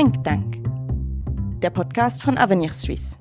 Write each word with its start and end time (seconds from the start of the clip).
Think 0.00 0.24
Tank, 0.24 0.56
der 1.60 1.68
Podcast 1.68 2.22
von 2.22 2.38
Avenir 2.38 2.72
Suisse. 2.72 3.18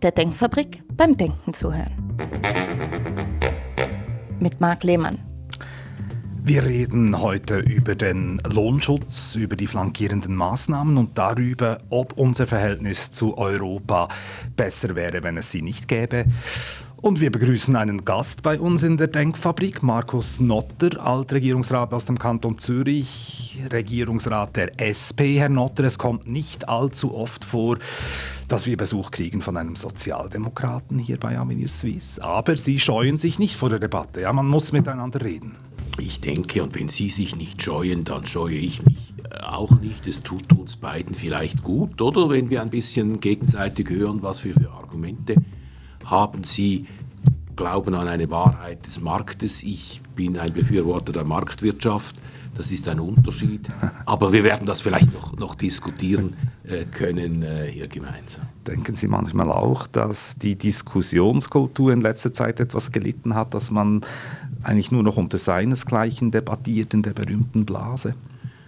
Der 0.00 0.12
Denkfabrik 0.12 0.82
beim 0.94 1.14
Denken 1.14 1.52
zuhören. 1.52 1.92
Mit 4.40 4.62
Marc 4.62 4.84
Lehmann. 4.84 5.18
Wir 6.42 6.64
reden 6.64 7.20
heute 7.20 7.58
über 7.58 7.96
den 7.96 8.40
Lohnschutz, 8.50 9.34
über 9.34 9.56
die 9.56 9.66
flankierenden 9.66 10.34
Maßnahmen 10.34 10.96
und 10.96 11.18
darüber, 11.18 11.82
ob 11.90 12.14
unser 12.14 12.46
Verhältnis 12.46 13.12
zu 13.12 13.36
Europa 13.36 14.08
besser 14.56 14.96
wäre, 14.96 15.22
wenn 15.22 15.36
es 15.36 15.50
sie 15.50 15.60
nicht 15.60 15.86
gäbe. 15.86 16.24
Und 17.00 17.20
wir 17.20 17.30
begrüßen 17.30 17.76
einen 17.76 18.04
Gast 18.04 18.42
bei 18.42 18.58
uns 18.58 18.82
in 18.82 18.96
der 18.96 19.06
Denkfabrik, 19.06 19.84
Markus 19.84 20.40
Notter, 20.40 21.00
Altregierungsrat 21.00 21.94
aus 21.94 22.06
dem 22.06 22.18
Kanton 22.18 22.58
Zürich, 22.58 23.60
Regierungsrat 23.70 24.56
der 24.56 24.80
SP. 24.82 25.38
Herr 25.38 25.48
Notter, 25.48 25.84
es 25.84 25.96
kommt 25.96 26.26
nicht 26.26 26.68
allzu 26.68 27.14
oft 27.14 27.44
vor, 27.44 27.78
dass 28.48 28.66
wir 28.66 28.76
Besuch 28.76 29.12
kriegen 29.12 29.42
von 29.42 29.56
einem 29.56 29.76
Sozialdemokraten 29.76 30.98
hier 30.98 31.20
bei 31.20 31.38
Avenir 31.38 31.68
Suisse. 31.68 32.20
Aber 32.20 32.56
Sie 32.56 32.80
scheuen 32.80 33.16
sich 33.16 33.38
nicht 33.38 33.54
vor 33.54 33.70
der 33.70 33.78
Debatte. 33.78 34.22
Ja, 34.22 34.32
man 34.32 34.48
muss 34.48 34.72
miteinander 34.72 35.22
reden. 35.22 35.54
Ich 36.00 36.20
denke, 36.20 36.64
und 36.64 36.74
wenn 36.74 36.88
Sie 36.88 37.10
sich 37.10 37.36
nicht 37.36 37.62
scheuen, 37.62 38.02
dann 38.02 38.26
scheue 38.26 38.56
ich 38.56 38.84
mich 38.84 39.14
äh, 39.30 39.38
auch 39.44 39.80
nicht. 39.80 40.04
Es 40.08 40.24
tut 40.24 40.52
uns 40.52 40.74
beiden 40.74 41.14
vielleicht 41.14 41.62
gut, 41.62 42.02
oder? 42.02 42.28
Wenn 42.28 42.50
wir 42.50 42.60
ein 42.60 42.70
bisschen 42.70 43.20
gegenseitig 43.20 43.88
hören, 43.88 44.20
was 44.20 44.42
wir 44.42 44.54
für 44.54 44.70
Argumente 44.72 45.36
haben 45.36 45.57
Sie 46.44 46.86
Glauben 47.58 47.94
an 47.94 48.06
eine 48.06 48.30
Wahrheit 48.30 48.86
des 48.86 49.00
Marktes. 49.00 49.64
Ich 49.64 50.00
bin 50.14 50.38
ein 50.38 50.52
Befürworter 50.52 51.12
der 51.12 51.24
Marktwirtschaft. 51.24 52.14
Das 52.56 52.70
ist 52.70 52.88
ein 52.88 53.00
Unterschied. 53.00 53.68
Aber 54.06 54.32
wir 54.32 54.44
werden 54.44 54.64
das 54.64 54.80
vielleicht 54.80 55.12
noch, 55.12 55.36
noch 55.36 55.56
diskutieren 55.56 56.36
äh, 56.62 56.84
können 56.84 57.42
äh, 57.42 57.66
hier 57.66 57.88
gemeinsam. 57.88 58.46
Denken 58.64 58.94
Sie 58.94 59.08
manchmal 59.08 59.50
auch, 59.50 59.88
dass 59.88 60.36
die 60.40 60.54
Diskussionskultur 60.54 61.92
in 61.92 62.00
letzter 62.00 62.32
Zeit 62.32 62.60
etwas 62.60 62.92
gelitten 62.92 63.34
hat, 63.34 63.54
dass 63.54 63.72
man 63.72 64.02
eigentlich 64.62 64.92
nur 64.92 65.02
noch 65.02 65.16
unter 65.16 65.38
seinesgleichen 65.38 66.30
debattiert 66.30 66.94
in 66.94 67.02
der 67.02 67.12
berühmten 67.12 67.66
Blase? 67.66 68.14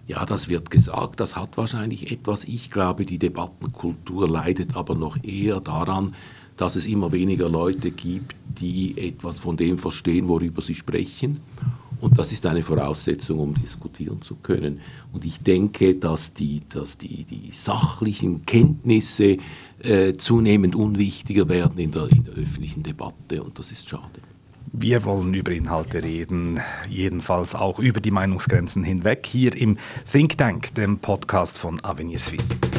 Ja, 0.09 0.27
das 0.27 0.49
wird 0.49 0.71
gesagt, 0.73 1.21
das 1.21 1.37
hat 1.37 1.57
wahrscheinlich 1.57 2.11
etwas. 2.11 2.45
Ich 2.45 2.71
glaube, 2.71 3.07
die 3.07 3.19
Debattenkultur 3.19 4.29
leidet 4.29 4.75
aber 4.75 4.97
noch 4.97 5.23
eher 5.23 5.61
daran, 5.61 6.13
dass 6.61 6.77
es 6.77 6.87
immer 6.87 7.11
weniger 7.11 7.49
Leute 7.49 7.91
gibt, 7.91 8.37
die 8.47 8.95
etwas 8.99 9.39
von 9.39 9.57
dem 9.57 9.79
verstehen, 9.79 10.29
worüber 10.29 10.61
sie 10.61 10.75
sprechen. 10.75 11.41
Und 12.03 12.19
das 12.19 12.33
ist 12.33 12.45
eine 12.45 12.63
Voraussetzung, 12.63 13.39
um 13.39 13.55
diskutieren 13.55 14.21
zu 14.21 14.37
können. 14.37 14.81
Und 15.11 15.25
ich 15.25 15.41
denke, 15.41 15.95
dass 15.95 16.35
die, 16.35 16.61
dass 16.69 16.99
die, 16.99 17.25
die 17.25 17.51
sachlichen 17.53 18.45
Kenntnisse 18.45 19.39
äh, 19.83 20.15
zunehmend 20.19 20.75
unwichtiger 20.75 21.49
werden 21.49 21.79
in 21.79 21.93
der, 21.93 22.13
in 22.13 22.25
der 22.25 22.35
öffentlichen 22.35 22.83
Debatte 22.83 23.43
und 23.43 23.59
das 23.59 23.73
ist 23.73 23.89
schade. 23.89 24.21
Wir 24.73 25.05
wollen 25.05 25.33
über 25.33 25.53
Inhalte 25.53 26.03
reden, 26.03 26.61
jedenfalls 26.89 27.55
auch 27.55 27.79
über 27.79 28.01
die 28.01 28.11
Meinungsgrenzen 28.11 28.85
hinweg, 28.85 29.27
hier 29.27 29.57
im 29.57 29.79
Think 30.13 30.37
Tank, 30.37 30.75
dem 30.75 30.99
Podcast 30.99 31.57
von 31.57 31.83
Avenir 31.83 32.21
Suisse. 32.21 32.70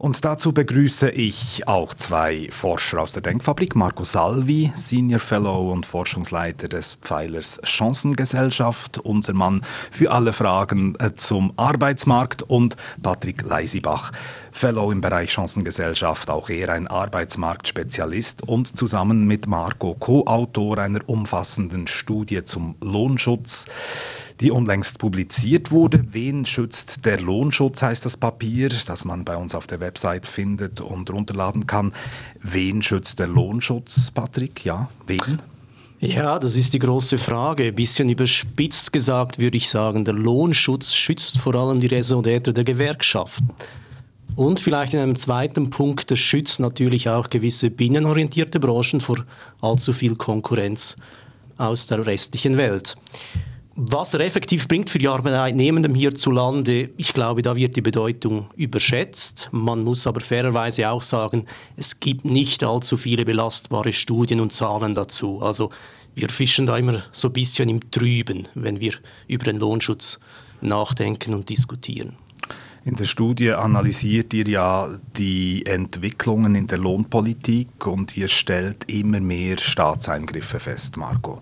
Und 0.00 0.24
dazu 0.24 0.54
begrüße 0.54 1.10
ich 1.10 1.68
auch 1.68 1.92
zwei 1.92 2.48
Forscher 2.50 3.02
aus 3.02 3.12
der 3.12 3.20
Denkfabrik. 3.20 3.76
Marco 3.76 4.02
Salvi, 4.02 4.72
Senior 4.74 5.20
Fellow 5.20 5.70
und 5.70 5.84
Forschungsleiter 5.84 6.68
des 6.68 6.94
Pfeilers 7.02 7.60
Chancengesellschaft, 7.64 8.96
unser 8.96 9.34
Mann 9.34 9.60
für 9.90 10.10
alle 10.10 10.32
Fragen 10.32 10.94
äh, 10.98 11.14
zum 11.16 11.52
Arbeitsmarkt. 11.58 12.42
Und 12.42 12.76
Patrick 13.02 13.42
Leisibach, 13.42 14.12
Fellow 14.52 14.90
im 14.90 15.02
Bereich 15.02 15.32
Chancengesellschaft, 15.32 16.30
auch 16.30 16.48
er 16.48 16.70
ein 16.70 16.86
Arbeitsmarktspezialist 16.86 18.40
und 18.48 18.74
zusammen 18.74 19.26
mit 19.26 19.48
Marco 19.48 19.96
Co-Autor 20.00 20.78
einer 20.78 21.06
umfassenden 21.10 21.86
Studie 21.86 22.42
zum 22.46 22.74
Lohnschutz 22.80 23.66
die 24.40 24.50
unlängst 24.50 24.98
publiziert 24.98 25.70
wurde. 25.70 26.04
Wen 26.12 26.46
schützt 26.46 27.04
der 27.04 27.20
Lohnschutz, 27.20 27.82
heißt 27.82 28.04
das 28.06 28.16
Papier, 28.16 28.70
das 28.86 29.04
man 29.04 29.24
bei 29.24 29.36
uns 29.36 29.54
auf 29.54 29.66
der 29.66 29.80
Website 29.80 30.26
findet 30.26 30.80
und 30.80 31.10
runterladen 31.10 31.66
kann. 31.66 31.92
Wen 32.42 32.82
schützt 32.82 33.18
der 33.18 33.26
Lohnschutz, 33.26 34.10
Patrick? 34.10 34.64
Ja, 34.64 34.88
wen? 35.06 35.40
Ja, 36.00 36.38
das 36.38 36.56
ist 36.56 36.72
die 36.72 36.78
große 36.78 37.18
Frage. 37.18 37.64
Ein 37.64 37.74
bisschen 37.74 38.08
überspitzt 38.08 38.90
gesagt 38.92 39.38
würde 39.38 39.58
ich 39.58 39.68
sagen, 39.68 40.06
der 40.06 40.14
Lohnschutz 40.14 40.94
schützt 40.94 41.36
vor 41.36 41.54
allem 41.54 41.80
die 41.80 41.88
Raison 41.88 42.22
der 42.22 42.40
Gewerkschaften. 42.40 43.50
Und 44.34 44.60
vielleicht 44.60 44.94
in 44.94 45.00
einem 45.00 45.16
zweiten 45.16 45.68
Punkt, 45.68 46.08
der 46.08 46.16
schützt 46.16 46.60
natürlich 46.60 47.10
auch 47.10 47.28
gewisse 47.28 47.68
binnenorientierte 47.68 48.58
Branchen 48.60 49.02
vor 49.02 49.18
allzu 49.60 49.92
viel 49.92 50.16
Konkurrenz 50.16 50.96
aus 51.58 51.86
der 51.88 52.06
restlichen 52.06 52.56
Welt. 52.56 52.96
Was 53.82 54.12
er 54.12 54.20
effektiv 54.20 54.68
bringt 54.68 54.90
für 54.90 54.98
die 54.98 55.08
Arbeitnehmenden 55.08 55.94
hierzulande, 55.94 56.90
ich 56.98 57.14
glaube, 57.14 57.40
da 57.40 57.56
wird 57.56 57.76
die 57.76 57.80
Bedeutung 57.80 58.50
überschätzt. 58.54 59.48
Man 59.52 59.84
muss 59.84 60.06
aber 60.06 60.20
fairerweise 60.20 60.90
auch 60.90 61.00
sagen, 61.00 61.46
es 61.78 61.98
gibt 61.98 62.26
nicht 62.26 62.62
allzu 62.62 62.98
viele 62.98 63.24
belastbare 63.24 63.94
Studien 63.94 64.40
und 64.40 64.52
Zahlen 64.52 64.94
dazu. 64.94 65.40
Also 65.40 65.70
wir 66.14 66.28
fischen 66.28 66.66
da 66.66 66.76
immer 66.76 67.04
so 67.10 67.28
ein 67.28 67.32
bisschen 67.32 67.70
im 67.70 67.90
Trüben, 67.90 68.48
wenn 68.54 68.80
wir 68.80 68.92
über 69.28 69.44
den 69.44 69.56
Lohnschutz 69.56 70.20
nachdenken 70.60 71.32
und 71.32 71.48
diskutieren. 71.48 72.16
In 72.82 72.96
der 72.96 73.04
Studie 73.04 73.52
analysiert 73.52 74.32
ihr 74.32 74.48
ja 74.48 74.88
die 75.18 75.66
Entwicklungen 75.66 76.54
in 76.54 76.66
der 76.66 76.78
Lohnpolitik 76.78 77.86
und 77.86 78.16
ihr 78.16 78.28
stellt 78.28 78.84
immer 78.86 79.20
mehr 79.20 79.58
Staatseingriffe 79.58 80.58
fest, 80.60 80.96
Marco. 80.96 81.40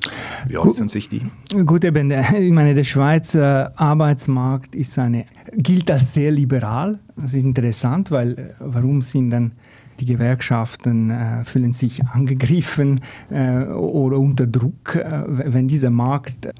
Wie 0.48 0.58
äußern 0.58 0.88
sich 0.88 1.08
die? 1.08 1.22
Gut, 1.64 1.84
eben, 1.84 2.10
ich 2.10 2.50
meine, 2.50 2.74
der 2.74 2.84
Schweizer 2.84 3.72
Arbeitsmarkt 3.76 4.74
ist 4.74 4.98
eine, 4.98 5.26
gilt 5.54 5.90
als 5.92 6.12
sehr 6.12 6.32
liberal. 6.32 6.98
Das 7.14 7.34
ist 7.34 7.44
interessant, 7.44 8.10
weil 8.10 8.32
äh, 8.32 8.54
warum 8.58 9.02
sind 9.02 9.30
dann 9.30 9.52
die 10.00 10.06
Gewerkschaften 10.06 11.10
äh, 11.10 11.44
fühlen 11.44 11.72
sich 11.72 12.04
angegriffen 12.04 13.00
äh, 13.30 13.64
oder 13.64 14.18
unter 14.18 14.46
Druck, 14.46 14.94
äh, 14.94 15.22
wenn 15.26 15.68
dieser 15.68 15.90
Markt 15.90 16.46
äh, 16.46 16.52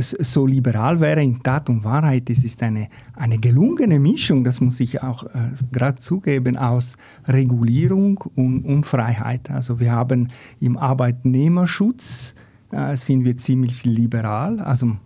so 0.00 0.46
liberal 0.46 1.00
wäre. 1.00 1.22
In 1.22 1.42
Tat 1.42 1.68
und 1.68 1.84
Wahrheit, 1.84 2.30
es 2.30 2.44
ist 2.44 2.62
eine, 2.62 2.88
eine 3.14 3.38
gelungene 3.38 3.98
Mischung, 3.98 4.44
das 4.44 4.60
muss 4.60 4.80
ich 4.80 5.02
auch 5.02 5.24
äh, 5.24 5.28
gerade 5.72 5.98
zugeben, 5.98 6.56
aus 6.56 6.96
Regulierung 7.26 8.18
und, 8.34 8.64
und 8.64 8.86
Freiheit. 8.86 9.50
Also 9.50 9.80
wir 9.80 9.92
haben 9.92 10.28
im 10.60 10.76
Arbeitnehmerschutz 10.76 12.34
äh, 12.70 12.96
sind 12.96 13.24
wir 13.24 13.36
ziemlich 13.36 13.84
liberal. 13.84 14.60
Also 14.60 14.96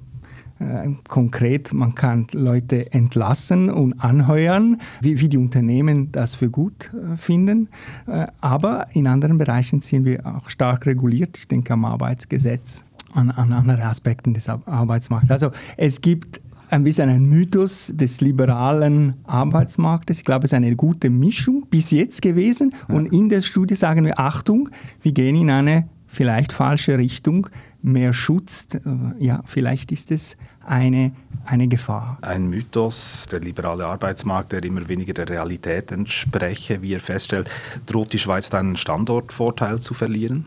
äh, 0.58 0.90
konkret, 1.06 1.72
man 1.72 1.94
kann 1.94 2.26
Leute 2.32 2.92
entlassen 2.92 3.70
und 3.70 3.92
anheuern, 4.00 4.80
wie, 5.00 5.20
wie 5.20 5.28
die 5.28 5.38
Unternehmen 5.38 6.10
das 6.10 6.34
für 6.34 6.50
gut 6.50 6.92
äh, 6.92 7.16
finden. 7.16 7.68
Äh, 8.06 8.26
aber 8.40 8.86
in 8.92 9.06
anderen 9.06 9.38
Bereichen 9.38 9.82
sind 9.82 10.04
wir 10.04 10.26
auch 10.26 10.50
stark 10.50 10.86
reguliert. 10.86 11.38
Ich 11.38 11.48
denke 11.48 11.72
am 11.72 11.84
Arbeitsgesetz 11.84 12.84
an, 13.12 13.30
an 13.30 13.52
andere 13.52 13.84
Aspekten 13.84 14.34
des 14.34 14.48
Arbeitsmarkts. 14.48 15.30
Also 15.30 15.50
es 15.76 16.00
gibt 16.00 16.40
ein 16.70 16.84
bisschen 16.84 17.08
ein 17.08 17.24
Mythos 17.26 17.90
des 17.94 18.20
liberalen 18.20 19.14
Arbeitsmarktes. 19.24 20.18
Ich 20.18 20.24
glaube, 20.24 20.46
es 20.46 20.52
ist 20.52 20.56
eine 20.56 20.76
gute 20.76 21.10
Mischung 21.10 21.66
bis 21.70 21.90
jetzt 21.90 22.22
gewesen. 22.22 22.74
Und 22.88 23.12
in 23.12 23.28
der 23.28 23.40
Studie 23.40 23.74
sagen 23.74 24.04
wir, 24.04 24.18
Achtung, 24.18 24.68
wir 25.02 25.12
gehen 25.12 25.36
in 25.36 25.50
eine 25.50 25.88
vielleicht 26.06 26.52
falsche 26.52 26.98
Richtung. 26.98 27.48
Mehr 27.80 28.12
Schutz, 28.12 28.66
äh, 28.74 28.78
ja, 29.24 29.42
vielleicht 29.46 29.92
ist 29.92 30.10
es 30.10 30.36
eine, 30.66 31.12
eine 31.44 31.68
Gefahr. 31.68 32.18
Ein 32.22 32.48
Mythos, 32.48 33.26
der 33.30 33.40
liberale 33.40 33.86
Arbeitsmarkt, 33.86 34.52
der 34.52 34.64
immer 34.64 34.88
weniger 34.88 35.14
der 35.14 35.28
Realität 35.28 35.92
entspreche, 35.92 36.82
wie 36.82 36.94
er 36.94 37.00
feststellt. 37.00 37.48
Droht 37.86 38.12
die 38.12 38.18
Schweiz 38.18 38.50
da 38.50 38.58
einen 38.58 38.76
Standortvorteil 38.76 39.80
zu 39.80 39.94
verlieren? 39.94 40.44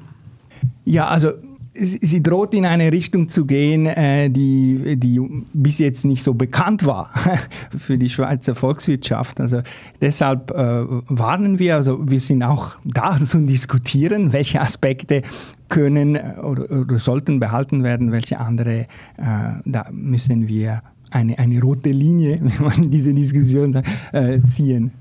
Ja, 0.83 1.07
also 1.07 1.31
sie 1.73 2.21
droht 2.21 2.53
in 2.53 2.65
eine 2.65 2.91
Richtung 2.91 3.29
zu 3.29 3.45
gehen, 3.45 3.85
äh, 3.85 4.29
die, 4.29 4.97
die 4.97 5.21
bis 5.53 5.79
jetzt 5.79 6.05
nicht 6.05 6.23
so 6.23 6.33
bekannt 6.33 6.85
war 6.85 7.11
für 7.77 7.97
die 7.97 8.09
Schweizer 8.09 8.55
Volkswirtschaft. 8.55 9.39
Also 9.39 9.61
deshalb 10.01 10.51
äh, 10.51 10.55
warnen 10.55 11.59
wir, 11.59 11.75
also 11.75 11.99
wir 12.09 12.19
sind 12.19 12.43
auch 12.43 12.75
da 12.83 13.17
zu 13.23 13.39
diskutieren, 13.41 14.33
welche 14.33 14.59
Aspekte 14.59 15.21
können 15.69 16.17
oder, 16.17 16.69
oder 16.69 16.99
sollten 16.99 17.39
behalten 17.39 17.83
werden, 17.83 18.11
welche 18.11 18.39
andere, 18.39 18.81
äh, 18.81 18.87
da 19.65 19.87
müssen 19.91 20.47
wir 20.49 20.83
eine, 21.09 21.39
eine 21.39 21.61
rote 21.61 21.91
Linie, 21.91 22.39
wenn 22.41 22.65
man 22.65 22.91
diese 22.91 23.13
Diskussion 23.13 23.71
sagt, 23.73 23.87
äh, 24.11 24.41
ziehen. 24.49 24.91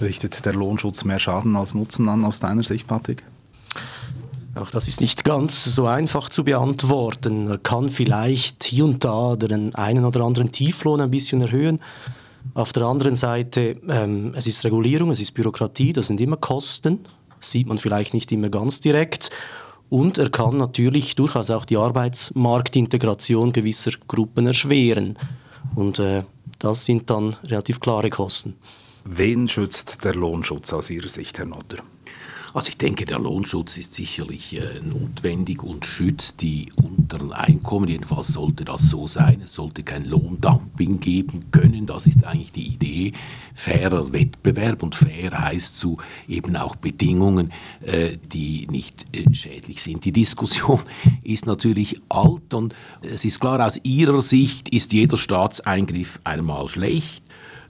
Richtet 0.00 0.44
der 0.46 0.54
Lohnschutz 0.54 1.04
mehr 1.04 1.18
Schaden 1.18 1.54
als 1.54 1.74
Nutzen 1.74 2.08
an 2.08 2.24
aus 2.24 2.40
deiner 2.40 2.64
Sicht, 2.64 2.86
Patrick? 2.86 3.22
Auch 4.54 4.70
das 4.70 4.86
ist 4.86 5.00
nicht 5.00 5.24
ganz 5.24 5.64
so 5.64 5.86
einfach 5.86 6.28
zu 6.28 6.44
beantworten. 6.44 7.48
Er 7.48 7.58
kann 7.58 7.88
vielleicht 7.88 8.64
hier 8.64 8.84
und 8.84 9.02
da 9.02 9.34
den 9.36 9.74
einen 9.74 10.04
oder 10.04 10.22
anderen 10.24 10.52
Tieflohn 10.52 11.00
ein 11.00 11.10
bisschen 11.10 11.40
erhöhen. 11.40 11.80
Auf 12.54 12.72
der 12.74 12.82
anderen 12.82 13.16
Seite, 13.16 13.76
ähm, 13.88 14.34
es 14.36 14.46
ist 14.46 14.64
Regulierung, 14.64 15.10
es 15.10 15.20
ist 15.20 15.32
Bürokratie, 15.32 15.94
das 15.94 16.08
sind 16.08 16.20
immer 16.20 16.36
Kosten. 16.36 17.00
Das 17.40 17.50
sieht 17.50 17.66
man 17.66 17.78
vielleicht 17.78 18.12
nicht 18.12 18.30
immer 18.30 18.50
ganz 18.50 18.80
direkt. 18.80 19.30
Und 19.88 20.18
er 20.18 20.28
kann 20.28 20.58
natürlich 20.58 21.14
durchaus 21.16 21.50
auch 21.50 21.64
die 21.64 21.76
Arbeitsmarktintegration 21.76 23.52
gewisser 23.52 23.92
Gruppen 24.06 24.46
erschweren. 24.46 25.18
Und 25.74 25.98
äh, 25.98 26.24
das 26.58 26.84
sind 26.84 27.08
dann 27.08 27.36
relativ 27.44 27.80
klare 27.80 28.10
Kosten. 28.10 28.54
Wen 29.04 29.48
schützt 29.48 30.04
der 30.04 30.14
Lohnschutz 30.14 30.72
aus 30.72 30.90
Ihrer 30.90 31.08
Sicht, 31.08 31.38
Herr 31.38 31.46
Notter? 31.46 31.78
Also 32.54 32.68
ich 32.68 32.76
denke, 32.76 33.06
der 33.06 33.18
Lohnschutz 33.18 33.78
ist 33.78 33.94
sicherlich 33.94 34.54
äh, 34.54 34.80
notwendig 34.82 35.62
und 35.62 35.86
schützt 35.86 36.42
die 36.42 36.70
unteren 36.76 37.32
Einkommen. 37.32 37.88
Jedenfalls 37.88 38.28
sollte 38.28 38.66
das 38.66 38.90
so 38.90 39.06
sein. 39.06 39.40
Es 39.42 39.54
sollte 39.54 39.82
kein 39.82 40.04
Lohndumping 40.04 41.00
geben 41.00 41.50
können. 41.50 41.86
Das 41.86 42.06
ist 42.06 42.24
eigentlich 42.24 42.52
die 42.52 42.66
Idee. 42.66 43.12
Fairer 43.54 44.12
Wettbewerb 44.12 44.82
und 44.82 44.94
fair 44.94 45.30
heißt 45.38 45.78
zu 45.78 45.96
eben 46.28 46.54
auch 46.56 46.76
Bedingungen, 46.76 47.52
äh, 47.80 48.18
die 48.32 48.66
nicht 48.70 49.06
äh, 49.16 49.34
schädlich 49.34 49.82
sind. 49.82 50.04
Die 50.04 50.12
Diskussion 50.12 50.82
ist 51.22 51.46
natürlich 51.46 52.02
alt 52.10 52.52
und 52.52 52.74
es 53.00 53.24
ist 53.24 53.40
klar, 53.40 53.64
aus 53.64 53.80
Ihrer 53.82 54.20
Sicht 54.20 54.68
ist 54.68 54.92
jeder 54.92 55.16
Staatseingriff 55.16 56.20
einmal 56.24 56.68
schlecht. 56.68 57.24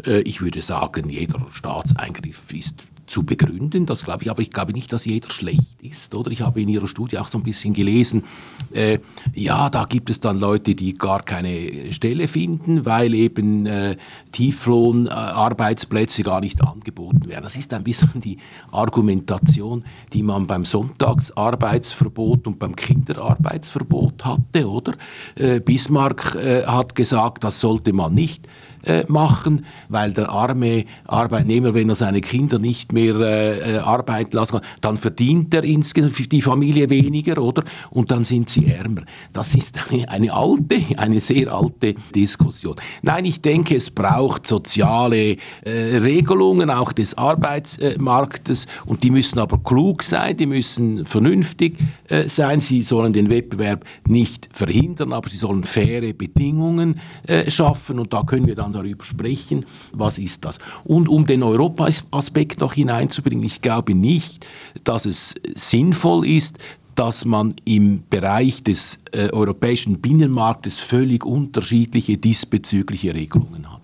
Äh, 0.04 0.22
ich 0.22 0.40
würde 0.40 0.60
sagen, 0.62 1.08
jeder 1.08 1.46
Staatseingriff 1.52 2.52
ist 2.52 2.74
zu 3.12 3.24
begründen. 3.24 3.84
Das 3.84 4.04
glaube 4.04 4.24
ich, 4.24 4.30
aber 4.30 4.40
ich 4.40 4.50
glaube 4.50 4.72
nicht, 4.72 4.90
dass 4.90 5.04
jeder 5.04 5.30
schlecht 5.30 5.82
ist. 5.82 6.14
Oder 6.14 6.30
ich 6.30 6.40
habe 6.40 6.62
in 6.62 6.68
Ihrer 6.68 6.88
Studie 6.88 7.18
auch 7.18 7.28
so 7.28 7.36
ein 7.36 7.44
bisschen 7.44 7.74
gelesen, 7.74 8.24
äh, 8.72 9.00
ja, 9.34 9.68
da 9.68 9.84
gibt 9.84 10.08
es 10.08 10.18
dann 10.18 10.40
Leute, 10.40 10.74
die 10.74 10.94
gar 10.94 11.22
keine 11.22 11.92
Stelle 11.92 12.26
finden, 12.26 12.86
weil 12.86 13.12
eben 13.12 13.66
äh, 13.66 13.96
Tieflohnarbeitsplätze 14.32 16.22
gar 16.22 16.40
nicht 16.40 16.62
angeboten 16.62 17.28
werden. 17.28 17.42
Das 17.42 17.54
ist 17.54 17.74
ein 17.74 17.84
bisschen 17.84 18.22
die 18.22 18.38
Argumentation, 18.70 19.84
die 20.14 20.22
man 20.22 20.46
beim 20.46 20.64
Sonntagsarbeitsverbot 20.64 22.46
und 22.46 22.58
beim 22.58 22.74
Kinderarbeitsverbot 22.74 24.24
hatte, 24.24 24.68
oder? 24.70 24.94
Äh, 25.34 25.60
Bismarck 25.60 26.34
äh, 26.34 26.64
hat 26.64 26.94
gesagt, 26.94 27.44
das 27.44 27.60
sollte 27.60 27.92
man 27.92 28.14
nicht 28.14 28.48
äh, 28.84 29.04
machen, 29.08 29.66
weil 29.88 30.12
der 30.12 30.28
arme 30.28 30.84
Arbeitnehmer, 31.06 31.74
wenn 31.74 31.88
er 31.88 31.94
seine 31.94 32.20
Kinder 32.20 32.58
nicht 32.58 32.92
mehr 32.92 33.14
äh, 33.16 33.76
äh 33.76 33.78
arbeiten 33.78 34.36
lassen 34.36 34.52
kann, 34.52 34.66
dann 34.80 34.96
verdient 34.96 35.54
er 35.54 35.64
insgesamt 35.64 36.32
die 36.32 36.42
Familie 36.42 36.90
weniger, 36.90 37.40
oder? 37.40 37.64
Und 37.90 38.10
dann 38.10 38.24
sind 38.24 38.50
sie 38.50 38.66
ärmer. 38.66 39.02
Das 39.32 39.54
ist 39.54 39.78
eine, 40.08 40.32
alte, 40.32 40.80
eine 40.96 41.20
sehr 41.20 41.52
alte 41.52 41.94
Diskussion. 42.14 42.76
Nein, 43.02 43.24
ich 43.24 43.40
denke, 43.40 43.76
es 43.76 43.90
braucht 43.90 44.46
soziale 44.46 45.36
äh, 45.64 45.96
Regelungen 45.96 46.70
auch 46.70 46.92
des 46.92 47.16
Arbeitsmarktes 47.16 48.66
und 48.86 49.02
die 49.02 49.10
müssen 49.10 49.38
aber 49.38 49.58
klug 49.58 50.02
sein, 50.02 50.36
die 50.36 50.46
müssen 50.46 51.06
vernünftig 51.06 51.78
äh, 52.08 52.28
sein. 52.28 52.60
Sie 52.60 52.82
sollen 52.82 53.12
den 53.12 53.30
Wettbewerb 53.30 53.84
nicht 54.08 54.48
verhindern, 54.52 55.12
aber 55.12 55.28
sie 55.30 55.36
sollen 55.36 55.64
faire 55.64 56.12
Bedingungen 56.12 57.00
äh, 57.26 57.50
schaffen 57.50 57.98
und 57.98 58.12
da 58.12 58.22
können 58.22 58.46
wir 58.46 58.54
dann 58.54 58.71
darüber 58.72 59.04
sprechen, 59.04 59.64
was 59.92 60.18
ist 60.18 60.44
das. 60.44 60.58
Und 60.84 61.08
um 61.08 61.26
den 61.26 61.42
Europa-Aspekt 61.42 62.60
noch 62.60 62.74
hineinzubringen, 62.74 63.44
ich 63.44 63.60
glaube 63.60 63.94
nicht, 63.94 64.46
dass 64.84 65.06
es 65.06 65.34
sinnvoll 65.54 66.26
ist, 66.26 66.58
dass 66.94 67.24
man 67.24 67.54
im 67.64 68.04
Bereich 68.08 68.62
des 68.62 68.98
äh, 69.12 69.30
europäischen 69.30 70.00
Binnenmarktes 70.00 70.80
völlig 70.80 71.24
unterschiedliche 71.24 72.18
diesbezügliche 72.18 73.14
Regelungen 73.14 73.70
hat. 73.70 73.81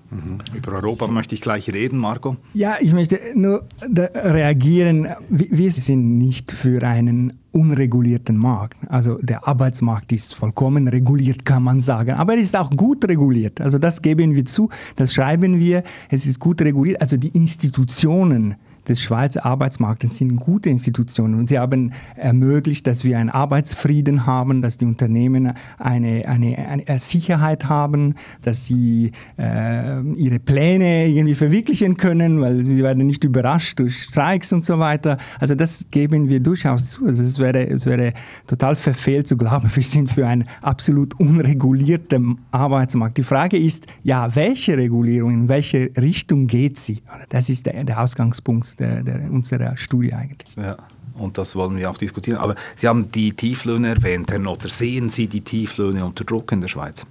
Über 0.54 0.72
Europa 0.72 1.06
möchte 1.06 1.34
ich 1.34 1.42
gleich 1.42 1.68
reden, 1.70 1.98
Marco. 1.98 2.36
Ja, 2.54 2.76
ich 2.80 2.92
möchte 2.94 3.20
nur 3.34 3.64
reagieren. 3.82 5.08
Wir 5.28 5.70
sind 5.70 6.16
nicht 6.16 6.50
für 6.50 6.82
einen 6.82 7.34
unregulierten 7.52 8.36
Markt. 8.36 8.78
Also 8.88 9.18
der 9.20 9.46
Arbeitsmarkt 9.46 10.12
ist 10.12 10.34
vollkommen 10.34 10.88
reguliert, 10.88 11.44
kann 11.44 11.62
man 11.62 11.80
sagen. 11.80 12.12
Aber 12.12 12.34
er 12.34 12.40
ist 12.40 12.56
auch 12.56 12.70
gut 12.70 13.06
reguliert. 13.06 13.60
Also 13.60 13.78
das 13.78 14.00
geben 14.00 14.34
wir 14.34 14.46
zu, 14.46 14.70
das 14.96 15.12
schreiben 15.12 15.58
wir. 15.58 15.82
Es 16.08 16.24
ist 16.24 16.40
gut 16.40 16.62
reguliert. 16.62 17.02
Also 17.02 17.16
die 17.16 17.28
Institutionen 17.28 18.56
des 18.88 19.00
Schweizer 19.00 19.44
Arbeitsmarktes 19.44 20.16
sind 20.16 20.36
gute 20.36 20.70
Institutionen 20.70 21.34
und 21.38 21.48
sie 21.48 21.58
haben 21.58 21.92
ermöglicht, 22.16 22.86
dass 22.86 23.04
wir 23.04 23.18
einen 23.18 23.30
Arbeitsfrieden 23.30 24.26
haben, 24.26 24.62
dass 24.62 24.78
die 24.78 24.84
Unternehmen 24.84 25.52
eine, 25.78 26.26
eine, 26.26 26.58
eine 26.58 26.98
Sicherheit 26.98 27.68
haben, 27.68 28.14
dass 28.42 28.66
sie 28.66 29.12
äh, 29.38 30.00
ihre 30.12 30.38
Pläne 30.38 31.08
irgendwie 31.08 31.34
verwirklichen 31.34 31.96
können, 31.96 32.40
weil 32.40 32.64
sie 32.64 32.82
werden 32.82 33.06
nicht 33.06 33.24
überrascht 33.24 33.78
durch 33.78 34.02
Streiks 34.04 34.52
und 34.52 34.64
so 34.64 34.78
weiter. 34.78 35.18
Also 35.38 35.54
das 35.54 35.86
geben 35.90 36.28
wir 36.28 36.40
durchaus 36.40 36.90
zu. 36.90 37.06
Also 37.06 37.22
es 37.22 37.38
wäre, 37.38 37.68
es 37.68 37.86
wäre 37.86 38.12
total 38.46 38.76
verfehlt 38.76 39.28
zu 39.28 39.36
glauben, 39.36 39.70
wir 39.74 39.82
sind 39.82 40.12
für 40.12 40.26
einen 40.26 40.44
absolut 40.62 41.18
unregulierten 41.20 42.38
Arbeitsmarkt. 42.50 43.18
Die 43.18 43.22
Frage 43.22 43.58
ist, 43.58 43.86
ja, 44.02 44.34
welche 44.34 44.76
Regulierung, 44.76 45.32
in 45.32 45.48
welche 45.48 45.90
Richtung 45.96 46.46
geht 46.46 46.78
sie? 46.78 47.02
Das 47.28 47.48
ist 47.48 47.66
der, 47.66 47.84
der 47.84 48.00
Ausgangspunkt 48.00 48.77
der, 48.78 49.02
der, 49.02 49.30
unserer 49.30 49.76
Studie 49.76 50.12
eigentlich. 50.12 50.54
Ja. 50.56 50.76
Und 51.14 51.36
das 51.36 51.56
wollen 51.56 51.76
wir 51.76 51.90
auch 51.90 51.98
diskutieren. 51.98 52.38
Aber 52.38 52.54
Sie 52.76 52.86
haben 52.86 53.10
die 53.10 53.32
Tieflöhne 53.32 53.88
erwähnt, 53.88 54.30
Herr 54.30 54.38
Notter. 54.38 54.68
Sehen 54.68 55.10
Sie 55.10 55.26
die 55.26 55.40
Tieflöhne 55.40 56.04
unter 56.04 56.24
Druck 56.24 56.52
in 56.52 56.60
der 56.60 56.68
Schweiz? 56.68 57.04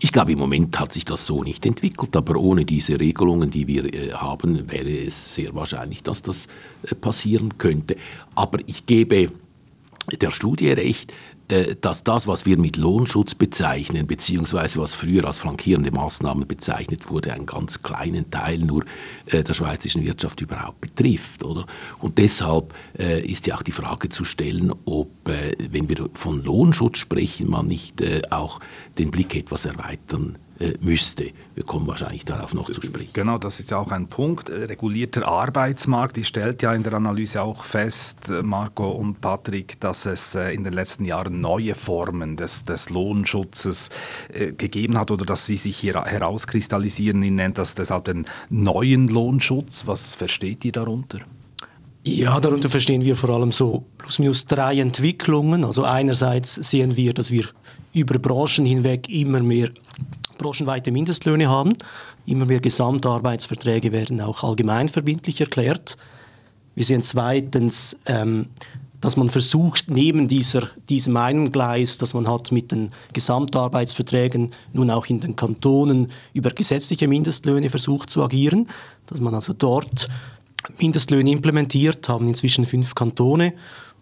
Ich 0.00 0.10
glaube, 0.10 0.32
im 0.32 0.40
Moment 0.40 0.80
hat 0.80 0.92
sich 0.92 1.04
das 1.04 1.26
so 1.26 1.44
nicht 1.44 1.64
entwickelt, 1.64 2.16
aber 2.16 2.34
ohne 2.36 2.64
diese 2.64 2.98
Regelungen, 2.98 3.52
die 3.52 3.68
wir 3.68 3.84
äh, 3.94 4.12
haben, 4.12 4.68
wäre 4.70 4.90
es 4.90 5.32
sehr 5.32 5.54
wahrscheinlich, 5.54 6.02
dass 6.02 6.22
das 6.22 6.48
äh, 6.82 6.96
passieren 6.96 7.56
könnte. 7.58 7.96
Aber 8.34 8.58
ich 8.66 8.86
gebe 8.86 9.30
der 10.20 10.32
Studie 10.32 10.72
recht, 10.72 11.12
äh, 11.12 11.14
dass 11.80 12.04
das, 12.04 12.26
was 12.26 12.46
wir 12.46 12.58
mit 12.58 12.76
Lohnschutz 12.76 13.34
bezeichnen, 13.34 14.06
beziehungsweise 14.06 14.78
was 14.78 14.94
früher 14.94 15.24
als 15.24 15.38
flankierende 15.38 15.90
Maßnahmen 15.90 16.46
bezeichnet 16.46 17.10
wurde, 17.10 17.32
einen 17.32 17.46
ganz 17.46 17.82
kleinen 17.82 18.30
Teil 18.30 18.58
nur 18.58 18.84
äh, 19.26 19.42
der 19.42 19.54
schweizerischen 19.54 20.04
Wirtschaft 20.04 20.40
überhaupt 20.40 20.80
betrifft. 20.80 21.44
Oder? 21.44 21.66
Und 21.98 22.18
deshalb 22.18 22.74
äh, 22.98 23.20
ist 23.20 23.46
ja 23.46 23.56
auch 23.56 23.62
die 23.62 23.72
Frage 23.72 24.08
zu 24.08 24.24
stellen, 24.24 24.72
ob, 24.84 25.10
wenn 25.24 25.88
wir 25.88 26.08
von 26.14 26.42
Lohnschutz 26.42 26.98
sprechen, 26.98 27.50
man 27.50 27.66
nicht 27.66 28.02
auch 28.30 28.60
den 28.98 29.10
Blick 29.10 29.36
etwas 29.36 29.64
erweitern 29.64 30.36
äh, 30.51 30.51
müsste. 30.80 31.30
Wir 31.54 31.64
kommen 31.64 31.86
wahrscheinlich 31.86 32.24
darauf 32.24 32.54
noch 32.54 32.70
zu 32.70 32.80
sprechen. 32.80 33.10
Genau, 33.12 33.38
das 33.38 33.60
ist 33.60 33.72
auch 33.72 33.90
ein 33.90 34.06
Punkt. 34.06 34.48
Äh, 34.48 34.64
regulierter 34.64 35.26
Arbeitsmarkt, 35.26 36.16
die 36.16 36.24
stellt 36.24 36.62
ja 36.62 36.72
in 36.72 36.82
der 36.82 36.94
Analyse 36.94 37.42
auch 37.42 37.64
fest, 37.64 38.28
äh, 38.28 38.42
Marco 38.42 38.90
und 38.90 39.20
Patrick, 39.20 39.80
dass 39.80 40.06
es 40.06 40.34
in 40.34 40.64
den 40.64 40.72
letzten 40.72 41.04
Jahren 41.04 41.40
neue 41.40 41.74
Formen 41.74 42.36
des, 42.36 42.64
des 42.64 42.90
Lohnschutzes 42.90 43.90
gegeben 44.56 44.98
hat 44.98 45.10
oder 45.10 45.24
dass 45.24 45.46
sie 45.46 45.56
sich 45.56 45.76
hier 45.76 46.02
herauskristallisieren. 46.04 47.22
Ihnen 47.22 47.36
nennt 47.36 47.58
das 47.58 47.74
deshalb 47.74 48.04
den 48.04 48.26
neuen 48.50 49.08
Lohnschutz. 49.08 49.86
Was 49.86 50.14
versteht 50.14 50.64
ihr 50.64 50.72
darunter? 50.72 51.20
Ja, 52.04 52.40
darunter 52.40 52.68
verstehen 52.68 53.04
wir 53.04 53.14
vor 53.14 53.30
allem 53.30 53.52
so 53.52 53.84
plus 53.98 54.18
minus 54.18 54.44
drei 54.46 54.80
Entwicklungen. 54.80 55.64
Also 55.64 55.84
einerseits 55.84 56.56
sehen 56.56 56.96
wir, 56.96 57.14
dass 57.14 57.30
wir 57.30 57.44
über 57.94 58.18
Branchen 58.18 58.66
hinweg 58.66 59.08
immer 59.08 59.40
mehr 59.40 59.70
branchenweite 60.42 60.90
Mindestlöhne 60.90 61.48
haben. 61.48 61.72
Immer 62.26 62.46
mehr 62.46 62.60
Gesamtarbeitsverträge 62.60 63.92
werden 63.92 64.20
auch 64.20 64.42
allgemeinverbindlich 64.42 65.40
erklärt. 65.40 65.96
Wir 66.74 66.84
sehen 66.84 67.02
zweitens, 67.02 67.96
ähm, 68.06 68.46
dass 69.02 69.16
man 69.16 69.30
versucht, 69.30 69.90
neben 69.90 70.28
dieser, 70.28 70.68
diesem 70.88 71.16
einen 71.16 71.50
Gleis, 71.50 71.98
das 71.98 72.14
man 72.14 72.28
hat 72.28 72.52
mit 72.52 72.70
den 72.70 72.92
Gesamtarbeitsverträgen, 73.12 74.52
nun 74.72 74.90
auch 74.90 75.06
in 75.06 75.20
den 75.20 75.34
Kantonen 75.34 76.12
über 76.32 76.50
gesetzliche 76.50 77.08
Mindestlöhne 77.08 77.68
versucht 77.68 78.10
zu 78.10 78.22
agieren, 78.22 78.68
dass 79.06 79.20
man 79.20 79.34
also 79.34 79.52
dort 79.52 80.08
Mindestlöhne 80.78 81.32
implementiert, 81.32 82.08
haben 82.08 82.28
inzwischen 82.28 82.64
fünf 82.64 82.94
Kantone. 82.94 83.54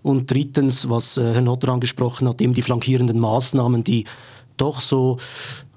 Und 0.03 0.31
drittens, 0.31 0.89
was 0.89 1.17
äh, 1.17 1.33
Herr 1.33 1.41
Notter 1.41 1.71
angesprochen 1.71 2.29
hat, 2.29 2.41
eben 2.41 2.55
die 2.55 2.63
flankierenden 2.63 3.19
Maßnahmen, 3.19 3.85
die 3.85 4.05
doch 4.61 4.81
so 4.81 5.19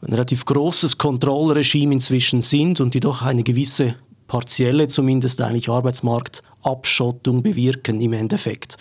ein 0.02 0.12
relativ 0.13 0.46
großes 0.46 0.98
Kontrollregime 0.98 1.94
inzwischen 1.94 2.42
sind 2.42 2.80
und 2.82 2.94
die 2.94 3.00
doch 3.00 3.22
eine 3.22 3.44
gewisse 3.44 3.96
partielle 4.28 4.88
zumindest 4.88 5.42
eigentlich 5.42 5.70
Arbeitsmarktabschottung 5.70 7.44
bewirken 7.44 8.02
im 8.02 8.13
Endeffekt. 8.13 8.78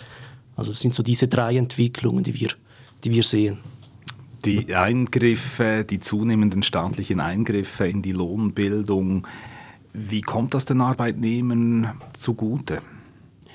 Also 0.55 0.71
es 0.71 0.79
sind 0.79 0.93
so 0.93 1.03
diese 1.03 1.27
drei 1.27 1.57
Entwicklungen, 1.57 2.23
die 2.23 2.39
wir, 2.39 2.49
die 3.03 3.11
wir 3.11 3.23
sehen. 3.23 3.59
Die 4.45 4.75
Eingriffe, 4.75 5.85
die 5.89 5.99
zunehmenden 5.99 6.63
staatlichen 6.63 7.19
Eingriffe 7.19 7.87
in 7.87 8.01
die 8.01 8.11
Lohnbildung, 8.11 9.25
wie 9.93 10.21
kommt 10.21 10.53
das 10.53 10.65
den 10.65 10.81
Arbeitnehmern 10.81 11.91
zugute? 12.13 12.81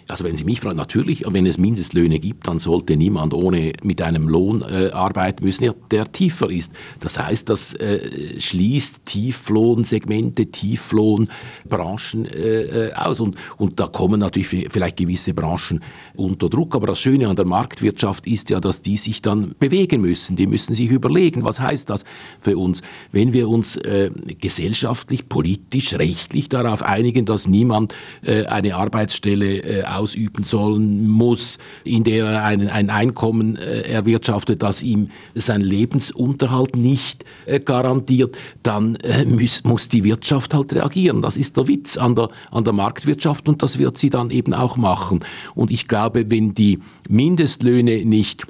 Also 0.09 0.25
wenn 0.25 0.37
Sie 0.38 0.45
mich 0.45 0.61
fragen, 0.61 0.79
natürlich, 0.79 1.25
wenn 1.29 1.45
es 1.45 1.59
Mindestlöhne 1.59 2.19
gibt, 2.19 2.47
dann 2.47 2.59
sollte 2.59 2.97
niemand 2.97 3.35
ohne 3.35 3.75
mit 3.83 4.00
einem 4.00 4.27
Lohn 4.27 4.62
äh, 4.62 4.88
arbeiten 4.91 5.45
müssen, 5.45 5.71
der 5.91 6.11
tiefer 6.11 6.49
ist. 6.49 6.73
Das 7.00 7.19
heißt, 7.19 7.47
das 7.50 7.75
äh, 7.75 8.41
schließt 8.41 9.05
Tieflohnsegmente, 9.05 10.47
Tieflohnbranchen 10.47 12.25
äh, 12.25 12.88
äh, 12.88 12.93
aus. 12.95 13.21
Und, 13.21 13.37
und 13.59 13.79
da 13.79 13.87
kommen 13.87 14.21
natürlich 14.21 14.49
vielleicht 14.49 14.97
gewisse 14.97 15.35
Branchen 15.35 15.85
unter 16.17 16.49
Druck. 16.49 16.75
Aber 16.75 16.87
das 16.87 16.99
Schöne 16.99 17.29
an 17.29 17.37
der 17.37 17.45
Marktwirtschaft 17.45 18.27
ist 18.27 18.49
ja, 18.49 18.61
dass 18.61 18.81
die 18.81 18.97
sich 18.97 19.21
dann 19.21 19.57
bewegen 19.59 20.00
müssen. 20.00 20.37
Die 20.37 20.47
müssen 20.47 20.73
sich 20.73 20.91
überlegen, 20.91 21.45
was 21.45 21.61
heißt 21.61 21.91
das 21.91 22.05
für 22.41 22.57
uns, 22.57 22.81
wenn 23.12 23.35
wir 23.35 23.47
uns 23.47 23.77
äh, 23.77 24.11
gesellschaftlich, 24.41 25.29
politisch, 25.29 25.93
rechtlich 25.93 26.49
darauf 26.49 26.83
einigen, 26.83 27.27
dass 27.27 27.47
niemand 27.47 27.95
äh, 28.23 28.47
eine 28.47 28.75
Arbeitsstelle 28.77 29.85
ausüben 29.99 30.45
sollen 30.45 31.09
muss, 31.09 31.59
in 31.85 32.05
der 32.05 32.26
er 32.26 32.45
ein, 32.45 32.69
ein 32.69 32.90
Einkommen 32.90 33.57
äh, 33.57 33.83
erwirtschaftet, 33.83 34.62
das 34.62 34.83
ihm 34.83 35.11
seinen 35.35 35.62
Lebensunterhalt 35.62 36.76
nicht 36.76 37.25
äh, 37.47 37.61
garantiert, 37.61 38.37
dann 38.62 38.97
äh, 38.97 39.25
muss, 39.25 39.64
muss 39.64 39.88
die 39.88 40.05
Wirtschaft 40.05 40.55
halt 40.55 40.73
reagieren. 40.73 41.23
Das 41.23 41.37
ist 41.37 41.57
der 41.57 41.69
Witz 41.69 41.97
an 41.97 42.14
der, 42.14 42.28
an 42.50 42.64
der 42.64 42.73
Marktwirtschaft 42.73 43.49
und 43.49 43.62
das 43.62 43.78
wird 43.78 43.99
sie 43.99 44.11
dann 44.11 44.31
eben 44.31 44.55
auch 44.55 44.76
machen. 44.76 45.21
Und 45.55 45.71
ich 45.71 45.88
glaube, 45.88 46.31
wenn 46.31 46.55
die 46.55 46.78
Mindestlöhne 47.09 48.05
nicht 48.05 48.47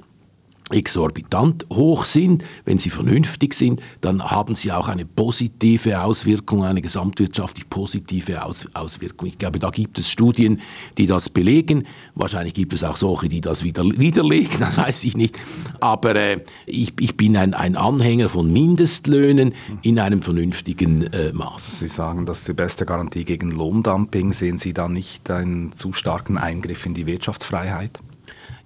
exorbitant 0.71 1.67
hoch 1.73 2.05
sind, 2.05 2.45
wenn 2.65 2.79
sie 2.79 2.91
vernünftig 2.91 3.55
sind, 3.55 3.81
dann 4.01 4.23
haben 4.23 4.55
sie 4.55 4.73
auch 4.73 4.89
eine 4.89 5.07
positive 5.07 6.03
Auswirkung, 6.03 6.65
eine 6.65 6.83
gesamtwirtschaftlich 6.83 7.69
positive 7.71 8.45
Aus 8.45 8.67
Auswirkung. 8.75 9.29
Ich 9.29 9.39
glaube, 9.39 9.59
da 9.59 9.71
gibt 9.71 9.99
es 9.99 10.09
Studien, 10.09 10.61
die 10.97 11.07
das 11.07 11.29
belegen. 11.29 11.87
Wahrscheinlich 12.15 12.55
gibt 12.55 12.73
es 12.73 12.85
auch 12.85 12.97
solche, 12.97 13.29
die 13.29 13.41
das 13.41 13.65
wieder 13.65 13.85
widerlegen, 13.85 14.57
das 14.61 14.77
weiß 14.77 15.05
ich 15.05 15.17
nicht. 15.17 15.39
Aber 15.81 16.17
äh, 16.17 16.41
ich, 16.67 16.93
ich, 17.01 17.17
bin 17.17 17.37
ein, 17.37 17.55
ein, 17.55 17.77
Anhänger 17.77 18.29
von 18.29 18.53
Mindestlöhnen 18.53 19.55
in 19.83 19.99
einem 19.99 20.23
vernünftigen 20.23 21.03
äh, 21.13 21.33
Maß. 21.33 21.81
Sie 21.81 21.89
sagen, 21.89 22.27
das 22.27 22.41
ist 22.41 22.49
die 22.49 22.55
beste 22.55 22.85
Garantie 22.85 23.25
gegen 23.25 23.51
Lohndumping. 23.51 24.33
Sehen 24.33 24.59
Sie 24.59 24.73
da 24.73 24.89
nicht 24.89 25.31
einen 25.31 25.73
zu 25.75 25.93
starken 25.93 26.39
Eingriff 26.39 26.85
in 26.87 26.95
die 26.95 27.07
Wirtschaftsfreiheit? 27.07 28.01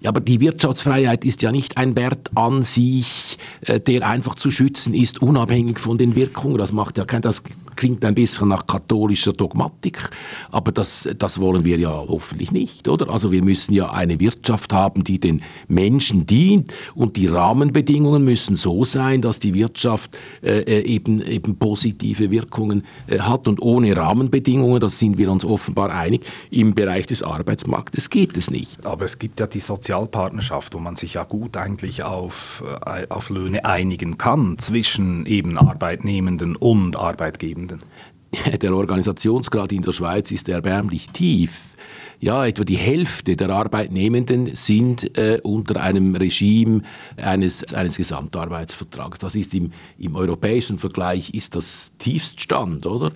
Ja, 0.02 0.10
aber 0.10 0.20
die 0.20 0.40
Wirtschaftsfreiheit 0.40 1.24
ist 1.24 1.42
ja 1.42 1.52
nicht 1.52 1.76
ein 1.76 1.94
Wert 1.94 2.30
an 2.34 2.64
sich, 2.64 3.38
äh, 3.60 3.78
der 3.78 4.06
einfach 4.06 4.34
zu 4.34 4.50
schützen 4.50 4.94
ist, 4.94 5.22
unabhängig 5.22 5.78
von 5.78 5.96
den 5.96 6.16
Wirkungen. 6.16 6.58
Das 6.58 6.72
macht 6.72 6.98
ja 6.98 7.04
kein, 7.04 7.22
das 7.22 7.42
klingt 7.76 8.04
ein 8.04 8.14
bisschen 8.14 8.48
nach 8.48 8.66
katholischer 8.66 9.32
Dogmatik, 9.32 10.10
aber 10.50 10.72
das, 10.72 11.08
das 11.18 11.40
wollen 11.40 11.64
wir 11.64 11.78
ja 11.78 11.90
hoffentlich 11.90 12.52
nicht, 12.52 12.88
oder? 12.88 13.10
Also 13.10 13.30
wir 13.30 13.42
müssen 13.42 13.74
ja 13.74 13.90
eine 13.90 14.20
Wirtschaft 14.20 14.72
haben, 14.72 15.04
die 15.04 15.18
den 15.18 15.42
Menschen 15.68 16.26
dient 16.26 16.72
und 16.94 17.16
die 17.16 17.26
Rahmenbedingungen 17.26 18.24
müssen 18.24 18.56
so 18.56 18.84
sein, 18.84 19.22
dass 19.22 19.38
die 19.38 19.54
Wirtschaft 19.54 20.16
äh, 20.42 20.60
äh 20.60 20.82
eben, 20.82 21.22
eben 21.22 21.56
positive 21.56 22.30
Wirkungen 22.30 22.84
äh, 23.06 23.18
hat 23.18 23.48
und 23.48 23.62
ohne 23.62 23.96
Rahmenbedingungen, 23.96 24.80
das 24.80 24.98
sind 24.98 25.18
wir 25.18 25.30
uns 25.30 25.44
offenbar 25.44 25.90
einig, 25.90 26.24
im 26.50 26.74
Bereich 26.74 27.06
des 27.06 27.22
Arbeitsmarktes 27.22 28.10
geht 28.10 28.36
es 28.36 28.50
nicht. 28.50 28.84
Aber 28.84 29.04
es 29.04 29.18
gibt 29.18 29.40
ja 29.40 29.46
die 29.46 29.60
Sozialpartnerschaft, 29.60 30.74
wo 30.74 30.78
man 30.78 30.96
sich 30.96 31.14
ja 31.14 31.24
gut 31.24 31.56
eigentlich 31.56 32.02
auf, 32.02 32.62
äh, 32.84 33.06
auf 33.08 33.30
Löhne 33.30 33.64
einigen 33.64 34.18
kann 34.18 34.58
zwischen 34.58 35.26
eben 35.26 35.58
Arbeitnehmenden 35.58 36.56
und 36.56 36.96
Arbeitgebenden. 36.96 37.61
Arbeitnehmenden. 37.62 37.78
Der 38.60 38.74
Organisationsgrad 38.74 39.72
in 39.72 39.82
der 39.82 39.92
Schweiz 39.92 40.30
ist 40.30 40.48
erbärmlich 40.48 41.10
tief 41.10 41.72
ja, 42.22 42.46
etwa 42.46 42.62
die 42.62 42.76
Hälfte 42.76 43.34
der 43.34 43.50
Arbeitnehmenden 43.50 44.54
sind 44.54 45.18
äh, 45.18 45.40
unter 45.42 45.82
einem 45.82 46.14
Regime 46.14 46.82
eines, 47.16 47.74
eines 47.74 47.96
Gesamtarbeitsvertrags. 47.96 49.18
Das 49.18 49.34
ist 49.34 49.52
im, 49.54 49.72
im 49.98 50.14
europäischen 50.14 50.78
Vergleich 50.78 51.34
ist 51.34 51.56
das 51.56 51.90
Tiefststand, 51.98 52.86
oder? 52.86 53.10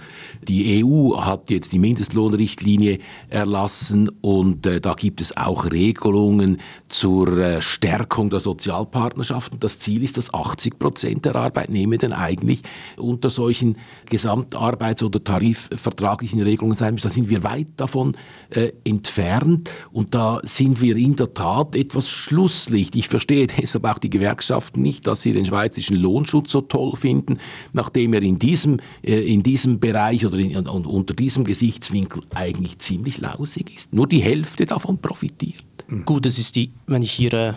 Die 0.48 0.84
EU 0.84 1.18
hat 1.18 1.50
jetzt 1.50 1.72
die 1.72 1.78
Mindestlohnrichtlinie 1.78 2.98
erlassen 3.28 4.10
und 4.22 4.66
äh, 4.66 4.80
da 4.80 4.94
gibt 4.94 5.20
es 5.20 5.36
auch 5.36 5.70
Regelungen 5.70 6.60
zur 6.88 7.36
äh, 7.38 7.62
Stärkung 7.62 8.30
der 8.30 8.40
Sozialpartnerschaften. 8.40 9.58
Das 9.60 9.78
Ziel 9.78 10.02
ist, 10.02 10.16
dass 10.16 10.32
80 10.32 10.78
Prozent 10.78 11.24
der 11.24 11.34
Arbeitnehmenden 11.34 12.12
eigentlich 12.12 12.62
unter 12.96 13.30
solchen 13.30 13.76
Gesamtarbeits- 14.08 15.02
oder 15.02 15.22
tarifvertraglichen 15.22 16.40
Regelungen 16.42 16.76
sein 16.76 16.94
müssen. 16.94 17.08
Da 17.08 17.12
sind 17.12 17.28
wir 17.28 17.42
weit 17.42 17.68
davon 17.76 18.16
äh, 18.50 18.72
entfernt 18.84 19.70
und 19.92 20.14
da 20.14 20.40
sind 20.44 20.80
wir 20.80 20.96
in 20.96 21.16
der 21.16 21.34
Tat 21.34 21.74
etwas 21.74 22.08
Schlusslicht. 22.08 22.94
Ich 22.94 23.08
verstehe 23.08 23.46
deshalb 23.60 23.84
auch 23.84 23.98
die 23.98 24.10
Gewerkschaften 24.10 24.80
nicht, 24.80 25.06
dass 25.06 25.22
sie 25.22 25.32
den 25.32 25.46
schweizerischen 25.46 25.96
Lohnschutz 25.96 26.52
so 26.52 26.60
toll 26.60 26.94
finden, 26.96 27.38
nachdem 27.72 28.14
er 28.14 28.22
in 28.22 28.38
diesem, 28.38 28.78
äh, 29.02 29.20
in 29.20 29.42
diesem 29.42 29.80
Bereich 29.80 30.24
oder 30.24 30.38
in, 30.38 30.56
unter 30.66 31.14
diesem 31.14 31.44
Gesichtswinkel 31.44 32.22
eigentlich 32.34 32.78
ziemlich 32.78 33.18
lausig 33.18 33.74
ist. 33.74 33.92
Nur 33.92 34.06
die 34.06 34.20
Hälfte 34.20 34.66
davon 34.66 34.98
profitiert. 34.98 35.65
Gut, 36.04 36.26
das 36.26 36.38
ist 36.38 36.56
die, 36.56 36.72
wenn 36.86 37.02
ich 37.02 37.12
hier 37.12 37.32
äh, 37.32 37.52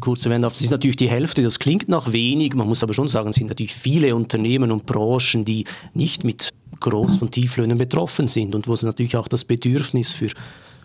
kurz 0.00 0.24
erwähnen 0.24 0.42
darf, 0.42 0.52
das 0.52 0.62
ist 0.62 0.70
natürlich 0.70 0.96
die 0.96 1.08
Hälfte, 1.08 1.42
das 1.42 1.58
klingt 1.58 1.88
nach 1.88 2.12
wenig, 2.12 2.54
man 2.54 2.68
muss 2.68 2.82
aber 2.82 2.92
schon 2.92 3.08
sagen, 3.08 3.30
es 3.30 3.36
sind 3.36 3.48
natürlich 3.48 3.74
viele 3.74 4.14
Unternehmen 4.14 4.70
und 4.70 4.86
Branchen, 4.86 5.44
die 5.44 5.64
nicht 5.94 6.24
mit 6.24 6.50
Groß- 6.80 7.18
von 7.18 7.30
Tieflöhnen 7.30 7.78
betroffen 7.78 8.28
sind 8.28 8.54
und 8.54 8.68
wo 8.68 8.74
es 8.74 8.82
natürlich 8.82 9.16
auch 9.16 9.28
das 9.28 9.44
Bedürfnis 9.44 10.12
für 10.12 10.30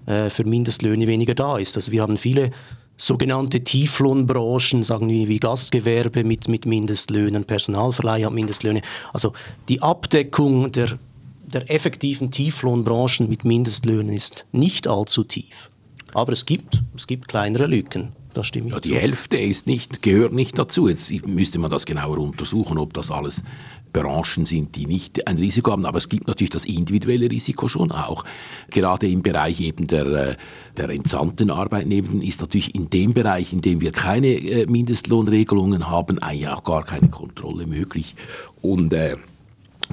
äh, 0.06 0.30
für 0.30 0.46
Mindestlöhne 0.46 1.08
weniger 1.08 1.34
da 1.34 1.58
ist. 1.58 1.76
Also 1.76 1.92
wir 1.92 2.02
haben 2.02 2.18
viele 2.18 2.52
sogenannte 2.98 3.64
Tieflohnbranchen, 3.64 4.84
sagen 4.84 5.10
wir 5.10 5.28
wie 5.28 5.40
Gastgewerbe 5.40 6.24
mit, 6.24 6.48
mit 6.48 6.66
Mindestlöhnen, 6.66 7.44
Personalverleih 7.44 8.24
hat 8.24 8.32
Mindestlöhne. 8.32 8.82
Also 9.14 9.34
die 9.68 9.82
Abdeckung 9.82 10.72
der, 10.72 11.00
der 11.46 11.70
effektiven 11.72 12.32
Tieflohnbranchen 12.32 13.28
mit 13.28 13.46
Mindestlöhnen 13.46 14.14
ist 14.14 14.46
nicht 14.52 14.88
allzu 14.88 15.24
tief. 15.24 15.72
Aber 16.16 16.32
es 16.32 16.46
gibt, 16.46 16.82
es 16.96 17.08
gibt 17.08 17.28
kleinere 17.28 17.68
Lücken. 17.68 18.14
Das 18.34 18.48
stimmt 18.48 18.72
ja, 18.72 18.80
die 18.80 18.92
zu. 18.92 18.96
Hälfte 18.96 19.38
ist 19.38 19.68
nicht, 19.68 20.02
gehört 20.02 20.32
nicht 20.32 20.58
dazu. 20.58 20.88
Jetzt 20.88 21.12
müsste 21.28 21.60
man 21.60 21.70
das 21.70 21.86
genauer 21.86 22.20
untersuchen, 22.20 22.78
ob 22.78 22.94
das 22.94 23.12
alles 23.12 23.44
Branchen 23.92 24.46
sind, 24.46 24.78
die 24.78 24.88
nicht 24.88 25.28
ein 25.28 25.38
Risiko 25.38 25.72
haben. 25.72 25.86
Aber 25.86 25.98
es 25.98 26.08
gibt 26.08 26.30
natürlich 26.30 26.52
das 26.52 26.64
individuelle 26.64 27.30
Risiko 27.30 27.68
schon 27.68 27.92
auch. 27.92 28.24
Gerade 28.70 29.10
im 29.10 29.24
Bereich 29.24 29.60
eben 29.60 29.88
der, 29.88 30.06
äh, 30.06 30.36
der 30.78 30.90
entsandten 30.90 31.52
Arbeitnehmer 31.52 32.24
ist 32.24 32.40
natürlich 32.40 32.74
in 32.76 32.90
dem 32.90 33.14
Bereich, 33.14 33.52
in 33.52 33.60
dem 33.60 33.82
wir 33.82 33.92
keine 33.92 34.28
äh, 34.28 34.66
Mindestlohnregelungen 34.68 35.90
haben, 35.90 36.20
eigentlich 36.20 36.48
auch 36.48 36.64
gar 36.64 36.86
keine 36.86 37.10
Kontrolle 37.10 37.68
möglich. 37.68 38.16
Und 38.62 38.94
äh, 38.94 39.18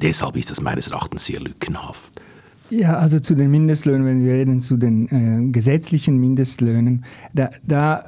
deshalb 0.01 0.37
ist 0.37 0.53
das 0.53 0.61
meines 0.61 0.87
Erachtens 0.87 1.25
sehr 1.25 1.41
lückenhaft. 1.41 2.22
Ja, 2.73 2.97
also 2.97 3.21
zu 3.21 3.35
den 3.35 3.51
Mindestlöhnen, 3.51 4.07
wenn 4.07 4.25
wir 4.25 4.33
reden 4.33 4.63
zu 4.63 4.79
den 4.79 5.07
äh, 5.09 5.53
gesetzlichen 5.53 6.17
Mindestlöhnen, 6.19 7.05
da, 7.35 7.51
da 7.63 8.05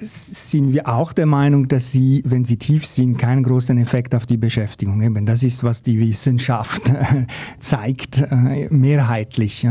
sind 0.00 0.72
wir 0.72 0.88
auch 0.88 1.12
der 1.12 1.26
Meinung, 1.26 1.68
dass 1.68 1.92
sie, 1.92 2.22
wenn 2.24 2.46
sie 2.46 2.56
tief 2.56 2.86
sind, 2.86 3.18
keinen 3.18 3.42
großen 3.42 3.76
Effekt 3.76 4.14
auf 4.14 4.24
die 4.24 4.38
Beschäftigung 4.38 5.02
haben. 5.02 5.26
Das 5.26 5.42
ist, 5.42 5.62
was 5.64 5.82
die 5.82 6.00
Wissenschaft 6.00 6.90
zeigt, 7.60 8.22
äh, 8.22 8.68
mehrheitlich. 8.70 9.66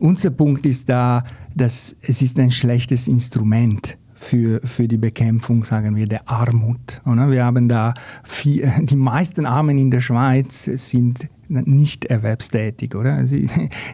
Unser 0.00 0.30
Punkt 0.30 0.64
ist 0.64 0.88
da, 0.88 1.24
dass 1.54 1.94
es 2.00 2.22
ist 2.22 2.38
ein 2.38 2.50
schlechtes 2.50 3.08
Instrument 3.08 3.98
für, 4.14 4.62
für 4.64 4.88
die 4.88 4.96
Bekämpfung, 4.96 5.64
sagen 5.64 5.96
wir, 5.96 6.06
der 6.06 6.30
Armut. 6.30 7.02
Wir 7.04 7.44
haben 7.44 7.68
da 7.68 7.92
viel, 8.24 8.72
die 8.80 8.96
meisten 8.96 9.44
Armen 9.44 9.76
in 9.76 9.90
der 9.90 10.00
Schweiz 10.00 10.64
sind 10.64 11.28
nicht 11.52 12.06
erwerbstätig, 12.06 12.94
oder? 12.94 13.26
Sie, 13.32 13.48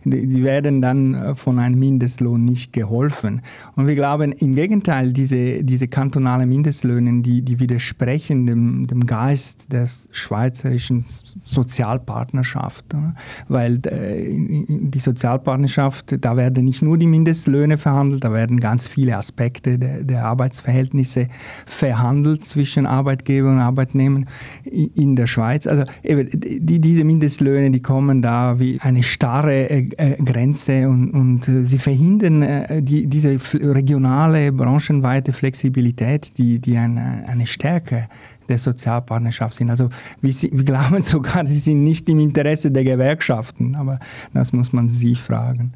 die 0.05 0.43
werden 0.43 0.81
dann 0.81 1.37
von 1.37 1.59
einem 1.59 1.79
Mindestlohn 1.79 2.45
nicht 2.45 2.73
geholfen. 2.73 3.43
Und 3.77 3.87
wir 3.87 3.95
glauben 3.95 4.33
im 4.33 4.55
Gegenteil, 4.55 5.13
diese, 5.13 5.65
diese 5.65 5.89
kantonalen 5.89 6.49
Mindestlöhne, 6.49 7.23
die, 7.23 7.43
die 7.43 7.61
widersprechen 7.61 8.47
dem, 8.47 8.87
dem 8.87 9.07
Geist 9.07 9.73
der 9.73 9.87
schweizerischen 10.11 11.05
Sozialpartnerschaft. 11.45 12.95
Oder? 12.95 13.15
Weil 13.49 13.81
äh, 13.87 14.37
die 14.69 15.01
Sozialpartnerschaft, 15.01 16.17
da 16.25 16.37
werden 16.37 16.65
nicht 16.65 16.83
nur 16.83 16.99
die 16.99 17.07
Mindestlöhne 17.07 17.79
verhandelt, 17.79 18.25
da 18.25 18.33
werden 18.33 18.61
ganz 18.61 18.87
viele 18.87 19.17
Aspekte 19.17 19.79
der, 19.79 20.05
der 20.05 20.25
Arbeitsverhältnisse 20.25 21.29
verhandelt 21.67 22.45
zwischen 22.47 22.87
Arbeitgeber 22.87 23.51
und 23.51 23.59
Arbeitnehmern 23.59 24.27
in 24.65 25.17
der 25.17 25.27
Schweiz. 25.27 25.67
Also 25.67 25.85
eben, 26.03 26.29
die, 26.33 26.81
diese 26.81 27.05
Mindestlöhne 27.05 27.48
Mindestlöhne, 27.49 27.71
die 27.71 27.83
kommen 27.83 28.23
da 28.23 28.59
wie 28.59 28.81
eine 28.81 29.03
starre 29.03 29.71
äh, 29.71 29.89
äh 29.97 30.17
Grenze 30.23 30.89
und, 30.89 31.11
und 31.11 31.49
äh, 31.49 31.65
sie 31.65 31.79
verhindern 31.79 32.85
die, 32.85 33.07
diese 33.07 33.39
regionale, 33.53 34.53
branchenweite 34.53 35.33
Flexibilität, 35.33 36.37
die, 36.39 36.59
die 36.59 36.77
eine, 36.77 37.25
eine 37.27 37.47
Stärke 37.47 38.09
der 38.49 38.59
Sozialpartnerschaft 38.59 39.55
sind. 39.55 39.71
Also 39.71 39.91
wir, 40.21 40.33
wir, 40.33 40.65
glauben 40.65 41.03
sogar, 41.03 41.47
sie 41.47 41.59
sind 41.59 41.85
nicht 41.85 42.09
im 42.09 42.21
Interesse 42.21 42.71
der 42.71 42.85
Gewerkschaften, 42.85 43.75
aber 43.75 43.99
das 44.33 44.53
muss 44.53 44.73
man 44.73 44.89
sie 44.89 45.15
fragen. 45.15 45.73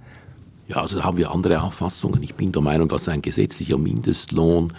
Ja, 0.69 0.77
also 0.77 0.97
da 0.97 1.05
haben 1.05 1.19
wir 1.19 1.31
andere 1.31 1.61
Auffassungen. 1.63 2.23
Ich 2.23 2.35
bin 2.35 2.53
der 2.53 2.63
Meinung, 2.63 2.89
dass 2.89 3.09
ein 3.09 3.21
gesetzlicher 3.21 3.79
Mindestlohn 3.79 4.73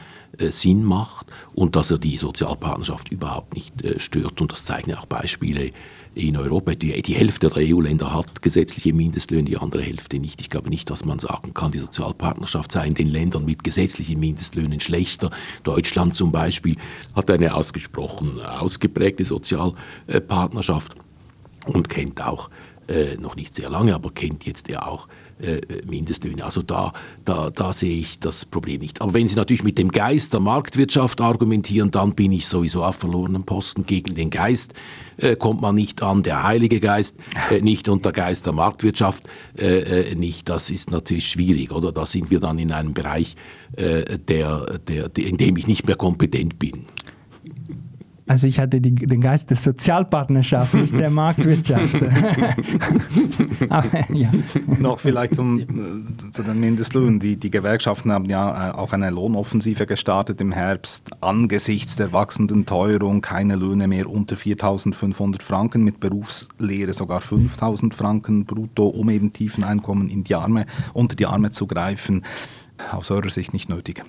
Sinn 0.52 0.84
macht 0.84 1.28
und 1.54 1.76
dass 1.76 1.92
er 1.92 1.98
die 1.98 2.18
Sozialpartnerschaft 2.18 3.10
überhaupt 3.10 3.54
nicht 3.54 3.84
äh, 3.84 4.00
stört. 4.00 4.42
Und 4.42 4.52
das 4.52 4.66
zeigen 4.66 4.94
auch 4.96 5.06
Beispiele 5.06 5.72
in 6.16 6.38
Europa. 6.38 6.76
Die, 6.76 7.02
die 7.02 7.16
Hälfte 7.16 7.50
der 7.50 7.64
EU-Länder 7.76 8.14
hat 8.14 8.42
gesetzliche 8.42 8.94
Mindestlöhne, 8.94 9.46
die 9.46 9.58
andere 9.58 9.82
Hälfte 9.82 10.20
nicht. 10.20 10.42
Ich 10.42 10.50
glaube 10.50 10.70
nicht, 10.70 10.90
dass 10.90 11.06
man 11.06 11.20
sagen 11.20 11.54
kann, 11.54 11.72
die 11.72 11.80
Sozialpartnerschaft 11.80 12.72
sei 12.72 12.88
in 12.88 12.94
den 12.94 13.08
Ländern 13.08 13.46
mit 13.46 13.64
gesetzlichen 13.64 14.20
Mindestlöhnen 14.20 14.80
schlechter. 14.80 15.32
Deutschland 15.64 16.14
zum 16.14 16.32
Beispiel 16.32 16.78
hat 17.16 17.30
eine 17.30 17.54
ausgesprochen 17.56 18.40
ausgeprägte 18.40 19.26
Sozialpartnerschaft 19.26 20.96
und 21.66 21.90
kennt 21.90 22.22
auch 22.22 22.50
äh, 22.88 23.16
noch 23.18 23.36
nicht 23.36 23.56
sehr 23.56 23.70
lange, 23.70 23.96
aber 23.96 24.12
kennt 24.12 24.46
jetzt 24.46 24.70
ja 24.70 24.86
auch 24.86 25.08
äh, 25.42 25.62
Mindestlöhne. 25.86 26.44
Also 26.44 26.62
da, 26.62 26.94
da, 27.26 27.50
da 27.50 27.74
sehe 27.74 27.98
ich 27.98 28.20
das 28.20 28.46
Problem 28.46 28.82
nicht. 28.82 29.02
Aber 29.02 29.14
wenn 29.14 29.28
Sie 29.28 29.36
natürlich 29.36 29.64
mit 29.64 29.78
dem 29.78 29.92
Geist 29.92 30.34
der 30.34 30.40
Marktwirtschaft 30.40 31.22
argumentieren, 31.22 31.92
dann 31.92 32.14
bin 32.14 32.32
ich 32.32 32.48
sowieso 32.48 32.84
auf 32.84 32.96
verlorenen 32.98 33.44
Posten. 33.44 33.86
Gegen 33.86 34.16
den 34.16 34.30
Geist 34.30 34.74
äh, 35.18 35.36
kommt 35.36 35.62
man 35.62 35.76
nicht 35.76 36.02
an, 36.02 36.24
der 36.24 36.44
Heilige 36.44 36.80
Geist 36.80 37.18
äh, 37.50 37.62
nicht 37.62 37.90
und 37.90 38.06
der 38.06 38.12
Geist 38.12 38.46
der 38.46 38.54
Marktwirtschaft 38.54 39.24
äh, 39.58 40.12
äh, 40.12 40.16
nicht. 40.16 40.50
Das 40.50 40.70
ist 40.70 40.92
natürlich 40.92 41.28
schwierig, 41.28 41.72
oder? 41.72 41.92
Da 41.92 42.06
sind 42.06 42.32
wir 42.32 42.40
dann 42.40 42.60
in 42.60 42.72
einem 42.72 42.94
Bereich, 42.94 43.36
der, 43.76 44.18
der, 44.28 44.78
der, 44.78 45.16
in 45.18 45.38
dem 45.38 45.58
ich 45.58 45.66
nicht 45.66 45.88
mehr 45.88 45.96
kompetent 45.96 46.60
bin. 46.60 46.86
Also 48.34 48.48
ich 48.48 48.58
hatte 48.60 48.82
die, 48.82 48.96
den 48.96 49.22
Geist 49.22 49.52
der 49.52 49.58
Sozialpartnerschaft, 49.58 50.74
nicht 50.74 51.00
der 51.00 51.12
Marktwirtschaft. 51.12 51.94
Aber, 53.70 54.12
ja. 54.12 54.32
Noch 54.80 55.00
vielleicht 55.00 55.36
zum, 55.36 56.32
zu 56.34 56.42
den 56.42 56.60
Mindestlöhnen. 56.60 57.20
Die, 57.20 57.36
die 57.36 57.52
Gewerkschaften 57.52 58.12
haben 58.12 58.26
ja 58.26 58.72
äh, 58.72 58.74
auch 58.74 58.92
eine 58.92 59.12
Lohnoffensive 59.12 59.86
gestartet 59.86 60.42
im 60.42 60.52
Herbst. 60.52 61.12
Angesichts 61.22 61.96
der 61.96 62.12
wachsenden 62.12 62.66
Teuerung 62.66 63.22
keine 63.22 63.56
Löhne 63.56 63.88
mehr 63.88 64.10
unter 64.10 64.36
4.500 64.36 65.44
Franken, 65.44 65.84
mit 65.84 66.00
Berufslehre 66.00 66.94
sogar 66.94 67.22
5.000 67.22 67.94
Franken 67.94 68.46
brutto, 68.46 68.88
um 68.88 69.12
eben 69.12 69.32
tiefen 69.32 69.64
Einkommen 69.64 70.10
in 70.10 70.24
die 70.24 70.34
Arme, 70.34 70.66
unter 70.94 71.16
die 71.16 71.28
Arme 71.28 71.52
zu 71.52 71.68
greifen. 71.68 72.24
Aus 72.92 73.12
eurer 73.12 73.30
Sicht 73.30 73.54
nicht 73.54 73.70
nötig. 73.70 74.04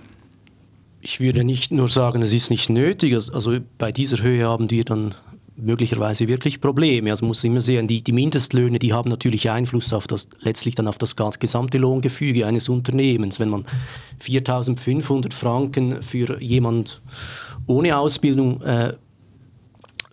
Ich 1.07 1.21
würde 1.21 1.45
nicht 1.45 1.71
nur 1.71 1.91
sagen, 1.91 2.23
es 2.23 2.33
ist 2.33 2.49
nicht 2.49 2.71
nötig. 2.71 3.13
Also 3.13 3.59
bei 3.77 3.93
dieser 3.93 4.23
Höhe 4.23 4.49
haben 4.49 4.69
die 4.69 4.85
dann 4.85 5.15
möglicherweise 5.55 6.29
wirklich 6.29 6.63
Probleme. 6.63 7.11
Also 7.11 7.27
muss 7.27 7.45
immer 7.45 7.61
sehen, 7.61 7.87
die, 7.87 8.03
die 8.03 8.13
Mindestlöhne, 8.13 8.79
die 8.79 8.95
haben 8.95 9.11
natürlich 9.11 9.51
Einfluss 9.51 9.93
auf 9.93 10.07
das, 10.07 10.29
letztlich 10.41 10.77
dann 10.77 10.89
auf 10.89 10.97
das 10.97 11.15
gesamte 11.15 11.77
Lohngefüge 11.77 12.47
eines 12.47 12.71
Unternehmens. 12.71 13.39
Wenn 13.39 13.51
man 13.51 13.67
4.500 14.23 15.35
Franken 15.35 16.03
für 16.03 16.41
jemand 16.41 17.03
ohne 17.67 17.99
Ausbildung 17.99 18.63
äh, 18.63 18.95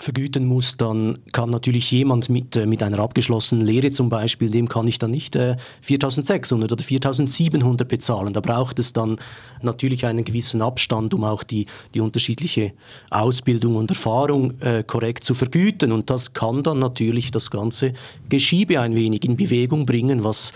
vergüten 0.02 0.46
muss, 0.46 0.78
dann 0.78 1.20
kann 1.32 1.50
natürlich 1.50 1.92
jemand 1.92 2.30
mit, 2.30 2.56
äh, 2.56 2.66
mit 2.66 2.82
einer 2.84 3.00
abgeschlossenen 3.00 3.66
Lehre 3.66 3.92
zum 3.92 4.10
Beispiel, 4.10 4.50
dem 4.50 4.68
kann 4.68 4.88
ich 4.88 5.00
dann 5.00 5.12
nicht 5.12 5.36
äh, 5.36 5.58
4.600 5.88 6.64
oder 6.64 6.76
4.700 6.84 7.86
bezahlen. 7.86 8.34
Da 8.34 8.42
braucht 8.42 8.80
es 8.80 8.94
dann 8.94 9.18
natürlich 9.62 10.06
einen 10.06 10.24
gewissen 10.24 10.62
Abstand, 10.62 11.14
um 11.14 11.24
auch 11.24 11.44
die, 11.44 11.68
die 11.94 12.02
unterschiedliche 12.02 12.74
Ausbildung 13.10 13.76
und 13.76 13.92
Erfahrung 13.92 14.60
äh, 14.62 14.84
korrekt 14.84 15.24
zu 15.24 15.34
vergüten. 15.34 15.92
Und 15.92 16.10
das 16.10 16.34
kann 16.34 16.64
dann 16.64 16.80
natürlich 16.80 17.32
das 17.32 17.52
ganze 17.52 17.94
Geschiebe 18.30 18.80
ein 18.80 18.96
wenig 18.96 19.24
in 19.24 19.38
Bewegung 19.38 19.86
bringen, 19.86 20.24
was, 20.24 20.52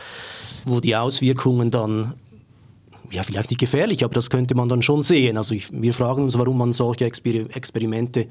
wo 0.65 0.79
die 0.79 0.95
Auswirkungen 0.95 1.71
dann 1.71 2.13
ja, 3.11 3.23
vielleicht 3.23 3.51
nicht 3.51 3.59
gefährlich, 3.59 4.03
aber 4.03 4.15
das 4.15 4.29
könnte 4.29 4.55
man 4.55 4.67
dann 4.67 4.81
schon 4.81 5.03
sehen. 5.03 5.37
Also 5.37 5.53
ich, 5.53 5.67
wir 5.71 5.93
fragen 5.93 6.23
uns, 6.23 6.37
warum 6.37 6.57
man 6.57 6.73
solche 6.73 7.05
Exper 7.05 7.55
Experimente 7.55 8.27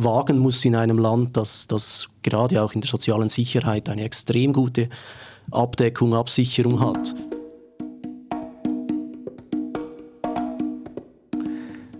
wagen 0.00 0.38
muss 0.38 0.64
in 0.64 0.76
einem 0.76 0.98
Land, 0.98 1.36
das, 1.36 1.66
das 1.66 2.08
gerade 2.22 2.62
auch 2.62 2.72
in 2.72 2.80
der 2.80 2.88
sozialen 2.88 3.28
Sicherheit 3.28 3.88
eine 3.88 4.04
extrem 4.04 4.52
gute 4.52 4.88
Abdeckung, 5.50 6.14
Absicherung 6.14 6.80
hat. 6.80 7.14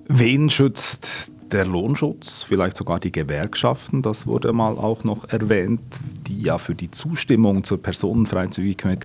Wen 0.07 0.49
schützt 0.49 1.33
der 1.51 1.67
Lohnschutz, 1.67 2.43
vielleicht 2.43 2.77
sogar 2.77 3.01
die 3.01 3.13
Gewerkschaften, 3.13 4.03
das 4.03 4.27
wurde 4.27 4.53
mal 4.53 4.79
auch 4.79 5.03
noch 5.03 5.29
erwähnt, 5.29 5.81
die 6.29 6.43
ja 6.43 6.59
für 6.59 6.75
die 6.75 6.91
Zustimmung 6.91 7.65
zur 7.65 7.83
Personenfreizügigkeit 7.83 9.05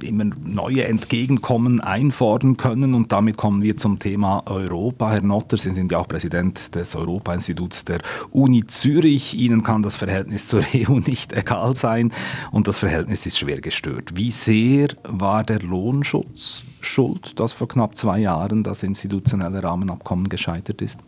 immer 0.00 0.24
neue 0.44 0.84
Entgegenkommen 0.84 1.80
einfordern 1.80 2.56
können. 2.56 2.94
Und 2.94 3.12
damit 3.12 3.36
kommen 3.36 3.62
wir 3.62 3.76
zum 3.76 3.98
Thema 3.98 4.42
Europa. 4.46 5.12
Herr 5.12 5.22
Notter, 5.22 5.56
Sie 5.56 5.70
sind 5.70 5.92
ja 5.92 5.98
auch 5.98 6.08
Präsident 6.08 6.74
des 6.74 6.96
Europa-Instituts 6.96 7.84
der 7.84 8.00
Uni 8.30 8.66
Zürich. 8.66 9.34
Ihnen 9.34 9.62
kann 9.62 9.82
das 9.82 9.96
Verhältnis 9.96 10.46
zur 10.46 10.64
EU 10.74 11.00
nicht 11.00 11.32
egal 11.32 11.76
sein 11.76 12.12
und 12.50 12.68
das 12.68 12.78
Verhältnis 12.78 13.26
ist 13.26 13.38
schwer 13.38 13.60
gestört. 13.60 14.16
Wie 14.16 14.30
sehr 14.30 14.88
war 15.04 15.44
der 15.44 15.60
Lohnschutz 15.60 16.62
schuld, 16.80 17.38
dass 17.38 17.52
vor 17.52 17.68
knapp 17.68 17.96
zwei 17.96 18.18
Jahren 18.18 18.62
das 18.62 18.82
institutionelle 18.82 19.62
Rahmenabkommen 19.62 20.28
gescheitert 20.28 20.82
ist? 20.82 20.98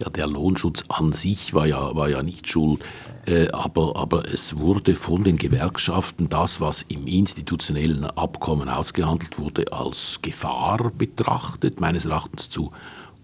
Ja, 0.00 0.10
der 0.10 0.26
Lohnschutz 0.26 0.84
an 0.88 1.12
sich 1.12 1.54
war 1.54 1.66
ja, 1.66 1.94
war 1.96 2.08
ja 2.08 2.22
nicht 2.22 2.48
schuld, 2.48 2.82
äh, 3.26 3.48
aber, 3.48 3.96
aber 3.96 4.32
es 4.32 4.58
wurde 4.58 4.94
von 4.94 5.24
den 5.24 5.36
Gewerkschaften 5.36 6.28
das, 6.28 6.60
was 6.60 6.82
im 6.88 7.06
institutionellen 7.06 8.04
Abkommen 8.04 8.68
ausgehandelt 8.68 9.38
wurde, 9.38 9.72
als 9.72 10.20
Gefahr 10.22 10.90
betrachtet, 10.96 11.80
meines 11.80 12.04
Erachtens 12.04 12.48
zu 12.48 12.72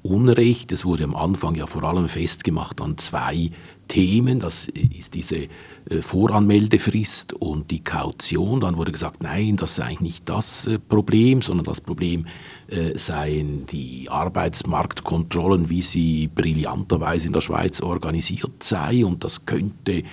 Unrecht. 0.03 0.71
Es 0.71 0.85
wurde 0.85 1.05
am 1.05 1.17
Anfang 1.17 1.55
ja 1.55 1.67
vor 1.67 1.83
allem 1.85 2.09
festgemacht 2.09 2.81
an 2.83 2.99
zwei 2.99 3.51
Themen. 3.89 4.39
Das 4.39 4.67
ist 4.67 5.15
diese 5.15 5.49
Voranmeldefrist 6.01 7.35
und 7.35 7.71
die 7.71 7.85
Kaution. 7.85 8.61
Dann 8.61 8.77
wurde 8.77 8.93
gesagt, 8.93 9.23
nein, 9.23 9.57
das 9.57 9.77
sei 9.77 9.97
nicht 10.01 10.29
das 10.29 10.67
äh, 10.67 10.79
Problem, 10.79 11.43
sondern 11.43 11.67
das 11.67 11.81
Problem 11.81 12.27
äh, 12.69 12.99
seien 12.99 13.67
die 13.67 14.09
Arbeitsmarktkontrollen, 14.09 15.69
wie 15.69 15.83
sie 15.83 16.29
brillanterweise 16.29 17.27
in 17.27 17.33
der 17.33 17.43
Schweiz 17.43 17.81
organisiert 17.81 18.63
sei 18.63 19.05
und 19.05 19.23
das 19.25 19.45
könnte 19.45 20.05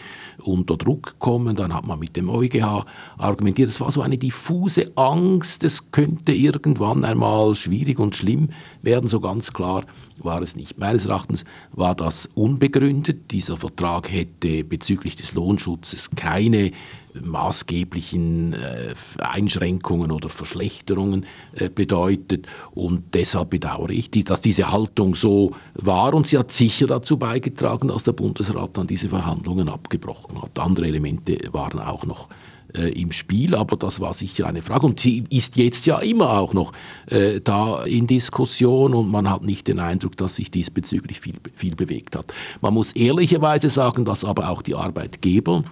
unter 0.43 0.75
Druck 0.75 1.15
kommen. 1.19 1.55
Dann 1.55 1.73
hat 1.73 1.87
man 1.87 1.99
mit 1.99 2.15
dem 2.15 2.29
EuGH 2.29 2.85
argumentiert, 3.17 3.69
es 3.69 3.79
war 3.79 3.91
so 3.91 4.01
eine 4.01 4.17
diffuse 4.17 4.91
Angst, 4.95 5.63
es 5.63 5.91
könnte 5.91 6.33
irgendwann 6.33 7.05
einmal 7.05 7.55
schwierig 7.55 7.99
und 7.99 8.15
schlimm 8.15 8.49
werden, 8.81 9.07
so 9.07 9.19
ganz 9.19 9.53
klar 9.53 9.85
war 10.23 10.41
es 10.41 10.55
nicht. 10.55 10.77
Meines 10.77 11.05
Erachtens 11.05 11.45
war 11.71 11.95
das 11.95 12.29
unbegründet. 12.33 13.31
Dieser 13.31 13.57
Vertrag 13.57 14.11
hätte 14.11 14.63
bezüglich 14.63 15.15
des 15.15 15.33
Lohnschutzes 15.33 16.09
keine 16.15 16.71
maßgeblichen 17.13 18.53
äh, 18.53 18.93
Einschränkungen 19.19 20.11
oder 20.11 20.29
Verschlechterungen 20.29 21.25
äh, 21.53 21.69
bedeutet. 21.69 22.47
Und 22.71 23.13
deshalb 23.13 23.49
bedauere 23.49 23.91
ich, 23.91 24.09
dass 24.11 24.41
diese 24.41 24.71
Haltung 24.71 25.15
so 25.15 25.51
war. 25.73 26.13
Und 26.13 26.27
sie 26.27 26.37
hat 26.37 26.51
sicher 26.51 26.87
dazu 26.87 27.17
beigetragen, 27.17 27.89
dass 27.89 28.03
der 28.03 28.13
Bundesrat 28.13 28.77
dann 28.77 28.87
diese 28.87 29.09
Verhandlungen 29.09 29.69
abgebrochen 29.69 30.41
hat. 30.41 30.57
Andere 30.59 30.87
Elemente 30.87 31.37
waren 31.51 31.79
auch 31.79 32.05
noch 32.05 32.29
äh, 32.75 32.89
im 32.89 33.11
Spiel, 33.11 33.55
aber 33.55 33.77
das 33.77 33.99
war 33.99 34.13
sicher 34.13 34.47
eine 34.47 34.61
Frage 34.61 34.85
und 34.85 34.99
sie 34.99 35.23
ist 35.29 35.55
jetzt 35.55 35.85
ja 35.85 35.99
immer 35.99 36.31
auch 36.39 36.53
noch 36.53 36.73
äh, 37.07 37.41
da 37.41 37.83
in 37.83 38.07
Diskussion 38.07 38.93
und 38.93 39.09
man 39.09 39.29
hat 39.29 39.43
nicht 39.43 39.67
den 39.67 39.79
Eindruck, 39.79 40.17
dass 40.17 40.35
sich 40.35 40.51
diesbezüglich 40.51 41.21
viel, 41.21 41.35
viel 41.55 41.75
bewegt 41.75 42.15
hat. 42.15 42.33
Man 42.61 42.73
muss 42.73 42.91
ehrlicherweise 42.93 43.69
sagen, 43.69 44.05
dass 44.05 44.23
aber 44.23 44.49
auch 44.49 44.61
die 44.61 44.75
Arbeitgeber 44.75 45.63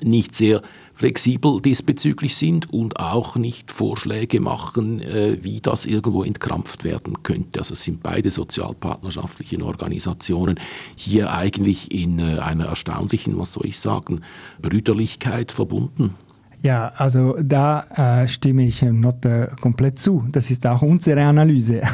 nicht 0.00 0.34
sehr 0.34 0.62
flexibel 0.94 1.60
diesbezüglich 1.60 2.36
sind 2.36 2.72
und 2.72 3.00
auch 3.00 3.36
nicht 3.36 3.72
Vorschläge 3.72 4.40
machen, 4.40 5.00
äh, 5.00 5.38
wie 5.42 5.60
das 5.60 5.86
irgendwo 5.86 6.22
entkrampft 6.22 6.84
werden 6.84 7.22
könnte. 7.22 7.60
Also 7.60 7.72
es 7.74 7.82
sind 7.82 8.02
beide 8.02 8.30
sozialpartnerschaftlichen 8.30 9.62
Organisationen 9.62 10.60
hier 10.96 11.32
eigentlich 11.32 11.92
in 11.92 12.18
äh, 12.18 12.38
einer 12.38 12.66
erstaunlichen, 12.66 13.38
was 13.38 13.52
soll 13.52 13.66
ich 13.66 13.80
sagen, 13.80 14.20
Brüderlichkeit 14.60 15.52
verbunden. 15.52 16.14
Ja, 16.62 16.92
also 16.96 17.36
da 17.42 18.22
äh, 18.22 18.28
stimme 18.28 18.62
ich 18.62 18.82
Notte 18.82 19.50
komplett 19.60 19.98
zu. 19.98 20.24
Das 20.30 20.48
ist 20.48 20.64
auch 20.64 20.82
unsere 20.82 21.22
Analyse. 21.22 21.82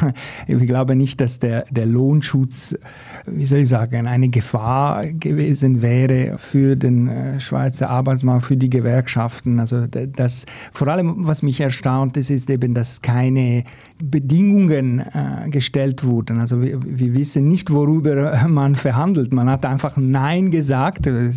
Ich 0.47 0.65
glaube 0.67 0.95
nicht, 0.95 1.19
dass 1.21 1.39
der, 1.39 1.65
der 1.71 1.85
Lohnschutz, 1.85 2.77
wie 3.25 3.45
soll 3.45 3.59
ich 3.59 3.69
sagen, 3.69 4.07
eine 4.07 4.29
Gefahr 4.29 5.07
gewesen 5.07 5.81
wäre 5.81 6.37
für 6.37 6.75
den 6.75 7.07
äh, 7.07 7.39
Schweizer 7.39 7.89
Arbeitsmarkt, 7.89 8.45
für 8.45 8.57
die 8.57 8.69
Gewerkschaften. 8.69 9.59
Also 9.59 9.87
das, 9.87 10.45
vor 10.71 10.87
allem, 10.87 11.27
was 11.27 11.41
mich 11.41 11.61
erstaunt 11.61 12.17
ist, 12.17 12.29
ist 12.29 12.49
eben, 12.49 12.73
dass 12.73 13.01
keine 13.01 13.63
Bedingungen 14.01 14.99
äh, 14.99 15.49
gestellt 15.49 16.03
wurden. 16.03 16.39
Also 16.39 16.61
wir, 16.61 16.79
wir, 16.83 17.13
wissen 17.13 17.47
nicht, 17.47 17.71
worüber 17.71 18.39
man 18.47 18.75
verhandelt. 18.75 19.33
Man 19.33 19.49
hat 19.49 19.65
einfach 19.65 19.97
Nein 19.97 20.51
gesagt 20.51 21.07
äh, 21.07 21.31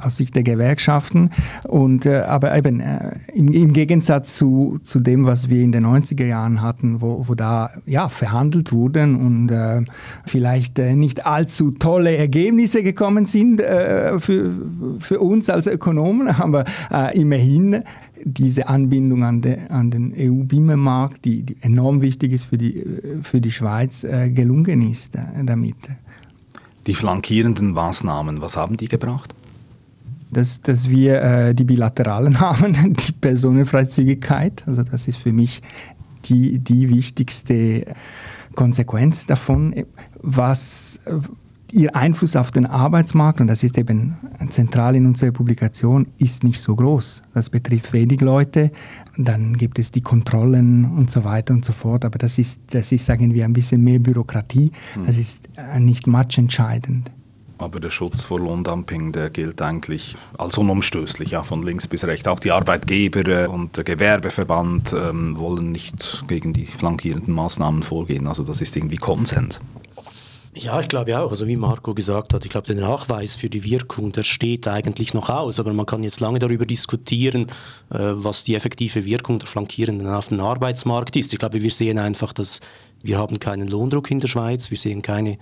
aus 0.00 0.16
Sicht 0.16 0.34
der 0.34 0.42
Gewerkschaften. 0.42 1.30
Und, 1.64 2.06
äh, 2.06 2.20
aber 2.20 2.56
eben 2.56 2.69
eben 2.70 2.80
äh, 2.80 3.12
im, 3.34 3.52
im, 3.52 3.72
Gegensatz 3.72 4.36
zu, 4.36 4.78
zu 4.84 5.00
dem, 5.00 5.26
was 5.26 5.48
wir 5.48 5.62
in 5.62 5.72
den 5.72 5.86
90er 5.86 6.24
Jahren 6.24 6.62
hatten, 6.62 7.00
wo, 7.00 7.24
wo 7.26 7.34
da 7.34 7.70
ja, 7.86 8.08
verhandelt 8.08 8.72
wurden 8.72 9.16
und 9.16 9.50
äh, 9.50 9.82
vielleicht 10.26 10.78
äh, 10.78 10.94
nicht 10.94 11.26
allzu 11.26 11.72
tolle 11.72 12.16
Ergebnisse 12.16 12.82
gekommen 12.82 13.26
sind 13.26 13.60
äh, 13.60 14.18
für, 14.18 14.52
für 14.98 15.20
uns 15.20 15.50
als 15.50 15.66
Ökonomen, 15.66 16.28
aber 16.40 16.64
äh, 16.90 17.18
immerhin 17.18 17.82
diese 18.22 18.68
Anbindung 18.68 19.24
an, 19.24 19.40
de, 19.40 19.68
an 19.68 19.90
den 19.90 20.12
EU-Binnenmarkt, 20.16 21.24
die, 21.24 21.42
die, 21.42 21.56
enorm 21.62 22.02
wichtig 22.02 22.32
ist 22.32 22.44
für 22.44 22.58
die, 22.58 22.84
für 23.22 23.40
die 23.40 23.50
Schweiz, 23.50 24.04
äh, 24.04 24.30
gelungen 24.30 24.82
ist 24.90 25.12
damit. 25.42 25.76
Die 26.86 26.94
flankierenden 26.94 27.72
Maßnahmen, 27.72 28.42
was 28.42 28.56
haben 28.56 28.76
die 28.76 28.88
gebracht? 28.88 29.34
Dass, 30.32 30.60
dass 30.60 30.88
wir 30.88 31.22
äh, 31.22 31.54
die 31.54 31.64
bilateralen 31.64 32.40
haben, 32.40 32.94
die 32.94 33.12
Personenfreizügigkeit. 33.12 34.64
Also 34.66 34.82
das 34.82 35.08
ist 35.08 35.18
für 35.18 35.32
mich 35.32 35.62
die, 36.26 36.58
die 36.58 36.88
wichtigste 36.88 37.86
Konsequenz 38.54 39.26
davon, 39.26 39.84
was 40.20 40.98
ihr 41.72 41.94
Einfluss 41.94 42.36
auf 42.36 42.50
den 42.50 42.66
Arbeitsmarkt, 42.66 43.40
und 43.40 43.46
das 43.46 43.62
ist 43.62 43.78
eben 43.78 44.16
zentral 44.50 44.96
in 44.96 45.06
unserer 45.06 45.32
Publikation, 45.32 46.08
ist 46.18 46.44
nicht 46.44 46.60
so 46.60 46.74
groß. 46.74 47.22
Das 47.34 47.50
betrifft 47.50 47.92
wenig 47.92 48.20
Leute. 48.20 48.70
Dann 49.16 49.56
gibt 49.56 49.78
es 49.78 49.90
die 49.90 50.00
Kontrollen 50.00 50.84
und 50.84 51.10
so 51.10 51.24
weiter 51.24 51.54
und 51.54 51.64
so 51.64 51.72
fort. 51.72 52.04
Aber 52.04 52.18
das 52.18 52.38
ist, 52.38 52.58
das 52.70 52.92
ist 52.92 53.06
sagen 53.06 53.34
wir, 53.34 53.44
ein 53.44 53.52
bisschen 53.52 53.82
mehr 53.82 53.98
Bürokratie. 53.98 54.72
Hm. 54.94 55.06
Das 55.06 55.18
ist 55.18 55.48
äh, 55.56 55.78
nicht 55.78 56.06
much 56.06 56.38
entscheidend. 56.38 57.10
Aber 57.60 57.78
der 57.78 57.90
Schutz 57.90 58.22
vor 58.22 58.40
Lohndumping, 58.40 59.12
der 59.12 59.28
gilt 59.28 59.60
eigentlich 59.60 60.16
als 60.38 60.56
unumstößlich, 60.56 61.32
ja, 61.32 61.42
von 61.42 61.62
links 61.62 61.86
bis 61.86 62.04
rechts. 62.04 62.26
Auch 62.26 62.40
die 62.40 62.52
Arbeitgeber 62.52 63.26
äh, 63.26 63.46
und 63.46 63.76
der 63.76 63.84
Gewerbeverband 63.84 64.94
ähm, 64.94 65.38
wollen 65.38 65.70
nicht 65.70 66.24
gegen 66.26 66.54
die 66.54 66.64
flankierenden 66.64 67.34
Maßnahmen 67.34 67.82
vorgehen. 67.82 68.26
Also 68.26 68.44
das 68.44 68.62
ist 68.62 68.74
irgendwie 68.76 68.96
Konsens. 68.96 69.60
Ja, 70.54 70.80
ich 70.80 70.88
glaube 70.88 71.16
auch. 71.18 71.30
Also 71.30 71.46
wie 71.46 71.56
Marco 71.56 71.94
gesagt 71.94 72.34
hat, 72.34 72.44
ich 72.44 72.50
glaube, 72.50 72.66
der 72.66 72.82
Nachweis 72.82 73.34
für 73.34 73.48
die 73.48 73.62
Wirkung, 73.62 74.10
der 74.10 74.24
steht 74.24 74.66
eigentlich 74.66 75.14
noch 75.14 75.28
aus. 75.28 75.60
Aber 75.60 75.72
man 75.74 75.86
kann 75.86 76.02
jetzt 76.02 76.18
lange 76.20 76.38
darüber 76.38 76.64
diskutieren, 76.64 77.42
äh, 77.90 77.98
was 77.98 78.42
die 78.42 78.54
effektive 78.54 79.04
Wirkung 79.04 79.38
der 79.38 79.48
Flankierenden 79.48 80.08
auf 80.08 80.28
dem 80.28 80.40
Arbeitsmarkt 80.40 81.14
ist. 81.14 81.32
Ich 81.34 81.38
glaube, 81.38 81.62
wir 81.62 81.70
sehen 81.70 81.98
einfach, 81.98 82.32
dass 82.32 82.60
wir 83.02 83.18
haben 83.18 83.38
keinen 83.38 83.68
Lohndruck 83.68 84.10
in 84.10 84.20
der 84.20 84.28
Schweiz, 84.28 84.70
wir 84.70 84.78
sehen 84.78 85.02
keine 85.02 85.38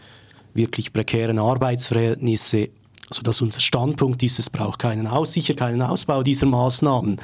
wirklich 0.54 0.92
prekären 0.92 1.38
Arbeitsverhältnisse, 1.38 2.70
sodass 3.11 3.40
unser 3.40 3.61
Standpunkt 3.61 4.22
ist, 4.22 4.38
es 4.38 4.50
braucht 4.50 4.78
keinen 4.78 5.06
Aus, 5.06 5.32
sicher 5.32 5.54
keinen 5.54 5.82
Ausbau 5.82 6.22
dieser 6.22 6.46
Maßnahmen. 6.46 7.20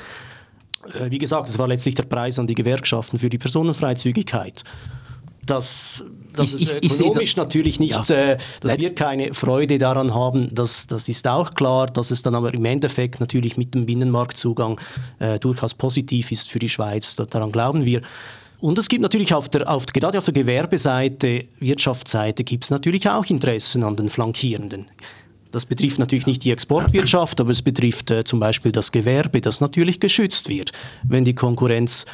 Äh, 0.92 1.10
wie 1.10 1.18
gesagt, 1.18 1.48
es 1.48 1.58
war 1.58 1.68
letztlich 1.68 1.94
der 1.94 2.04
Preis 2.04 2.38
an 2.38 2.46
die 2.46 2.54
Gewerkschaften 2.54 3.18
für 3.18 3.28
die 3.28 3.38
Personenfreizügigkeit. 3.38 4.64
Das, 5.44 6.04
das 6.34 6.54
ich, 6.54 6.62
ist 6.62 6.78
ich, 6.82 6.92
ökonomisch 6.92 7.22
ich 7.22 7.36
natürlich 7.36 7.78
nicht, 7.78 8.08
ja. 8.08 8.32
äh, 8.32 8.38
dass 8.60 8.78
wir 8.78 8.94
keine 8.94 9.34
Freude 9.34 9.78
daran 9.78 10.14
haben, 10.14 10.48
das, 10.52 10.86
das 10.86 11.08
ist 11.08 11.26
auch 11.28 11.54
klar, 11.54 11.86
dass 11.86 12.10
es 12.10 12.22
dann 12.22 12.34
aber 12.34 12.54
im 12.54 12.64
Endeffekt 12.64 13.20
natürlich 13.20 13.56
mit 13.58 13.74
dem 13.74 13.84
Binnenmarktzugang 13.84 14.80
äh, 15.18 15.38
durchaus 15.38 15.74
positiv 15.74 16.32
ist 16.32 16.48
für 16.48 16.58
die 16.58 16.70
Schweiz, 16.70 17.14
daran 17.16 17.52
glauben 17.52 17.84
wir. 17.84 18.00
Und 18.64 18.78
es 18.78 18.88
gibt 18.88 19.02
natürlich 19.02 19.34
auf 19.34 19.50
der, 19.50 19.70
auf, 19.70 19.84
gerade 19.84 20.16
auf 20.16 20.24
der 20.24 20.32
Gewerbeseite, 20.32 21.44
Wirtschaftsseite, 21.58 22.44
gibt 22.44 22.64
es 22.64 22.70
natürlich 22.70 23.06
auch 23.10 23.26
Interessen 23.26 23.84
an 23.84 23.94
den 23.94 24.08
Flankierenden. 24.08 24.86
Das 25.50 25.66
betrifft 25.66 25.98
natürlich 25.98 26.24
nicht 26.24 26.44
die 26.44 26.50
Exportwirtschaft, 26.50 27.38
aber 27.42 27.50
es 27.50 27.60
betrifft 27.60 28.10
äh, 28.10 28.24
zum 28.24 28.40
Beispiel 28.40 28.72
das 28.72 28.90
Gewerbe, 28.90 29.42
das 29.42 29.60
natürlich 29.60 30.00
geschützt 30.00 30.48
wird, 30.48 30.72
wenn 31.02 31.26
die 31.26 31.34
Konkurrenz 31.34 32.06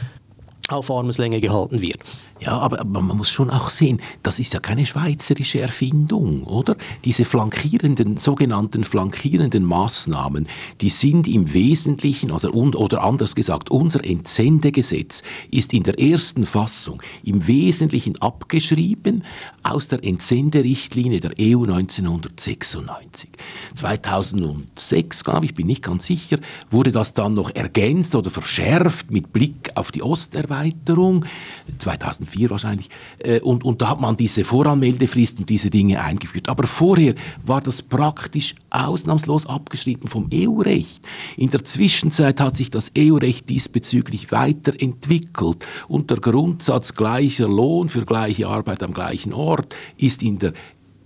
auf 0.73 0.91
Armeslänge 0.91 1.41
gehalten 1.41 1.81
wird. 1.81 1.99
Ja, 2.41 2.59
aber, 2.59 2.81
aber, 2.81 3.01
man 3.03 3.17
muss 3.17 3.31
schon 3.31 3.51
auch 3.51 3.71
sehen, 3.71 4.01
das 4.23 4.39
ist 4.39 4.55
ja 4.55 4.61
keine 4.61 4.87
schweizerische 4.87 5.61
Erfindung, 5.61 6.45
oder? 6.45 6.77
Diese 7.05 7.25
flankierenden, 7.25 8.17
sogenannten 8.17 8.85
flankierenden 8.85 9.65
Maßnahmen, 9.65 10.49
die 10.81 10.91
sind 10.91 11.27
im 11.27 11.53
Wesentlichen, 11.53 12.31
also, 12.31 12.51
oder 12.51 13.03
anders 13.03 13.35
gesagt, 13.35 13.71
unser 13.71 14.05
Entsendegesetz 14.05 15.23
ist 15.51 15.73
in 15.73 15.83
der 15.83 15.99
ersten 15.99 16.47
Fassung 16.47 17.03
im 17.25 17.47
Wesentlichen 17.47 18.21
abgeschrieben 18.23 19.25
aus 19.63 19.89
der 19.89 20.03
Entsenderichtlinie 20.03 21.21
der 21.21 21.33
EU 21.39 21.65
1996. 21.65 23.29
2006, 23.75 25.25
glaube 25.25 25.47
ich, 25.47 25.55
bin 25.55 25.67
nicht 25.67 25.83
ganz 25.83 26.07
sicher, 26.07 26.39
wurde 26.71 26.93
das 26.93 27.13
dann 27.13 27.35
noch 27.35 27.55
ergänzt 27.55 28.15
oder 28.15 28.31
verschärft 28.31 29.11
mit 29.11 29.33
Blick 29.33 29.73
auf 29.75 29.93
die 29.93 30.03
Osterweiterung. 30.03 30.60
2004 30.87 31.31
2004 31.79 32.51
wahrscheinlich. 32.51 32.89
Äh, 33.19 33.41
und, 33.41 33.65
und 33.65 33.81
da 33.83 33.91
hat 33.91 34.01
man 34.01 34.17
diese 34.17 34.45
Voranmeldefrist 34.45 35.39
und 35.39 35.49
diese 35.49 35.71
Dinge 35.71 36.03
eingeführt. 36.03 36.49
Aber 36.49 36.67
vorher 36.67 37.15
war 37.45 37.61
das 37.61 37.83
praktisch 37.83 38.55
ausnahmslos 38.71 39.47
abgeschrieben 39.47 40.09
vom 40.09 40.29
EU-Recht. 40.33 41.01
In 41.37 41.51
der 41.51 41.65
Zwischenzeit 41.65 42.41
hat 42.41 42.57
sich 42.57 42.71
das 42.71 42.93
EU-Recht 42.97 43.49
diesbezüglich 43.49 44.33
weiterentwickelt 44.33 45.65
und 45.89 46.11
der 46.11 46.19
Grundsatz 46.19 46.95
gleicher 46.95 47.49
Lohn 47.49 47.89
für 47.89 48.05
gleiche 48.05 48.49
Arbeit 48.49 48.83
am 48.83 48.93
gleichen 48.93 49.33
Ort 49.33 49.75
ist 49.97 50.23
in 50.23 50.39
der 50.39 50.53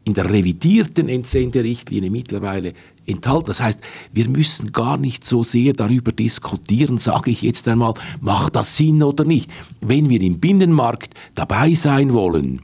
in 0.07 0.13
der 0.13 0.31
revidierten 0.31 1.09
Entsenderichtlinie 1.09 2.11
mittlerweile 2.11 2.75
enthalten. 3.07 3.47
Das 3.47 3.61
heißt, 3.61 3.81
wir 4.13 4.29
müssen 4.29 4.73
gar 4.73 4.97
nicht 4.97 5.25
so 5.25 5.45
sehr 5.45 5.73
darüber 5.73 6.13
diskutieren, 6.13 6.99
sage 6.99 7.31
ich 7.31 7.43
jetzt 7.43 7.67
einmal, 7.69 7.95
macht 8.21 8.57
das 8.57 8.77
Sinn 8.77 9.03
oder 9.03 9.25
nicht. 9.25 9.51
Wenn 9.81 10.09
wir 10.09 10.21
im 10.21 10.41
Binnenmarkt 10.41 11.15
dabei 11.35 11.75
sein 11.75 12.13
wollen, 12.13 12.63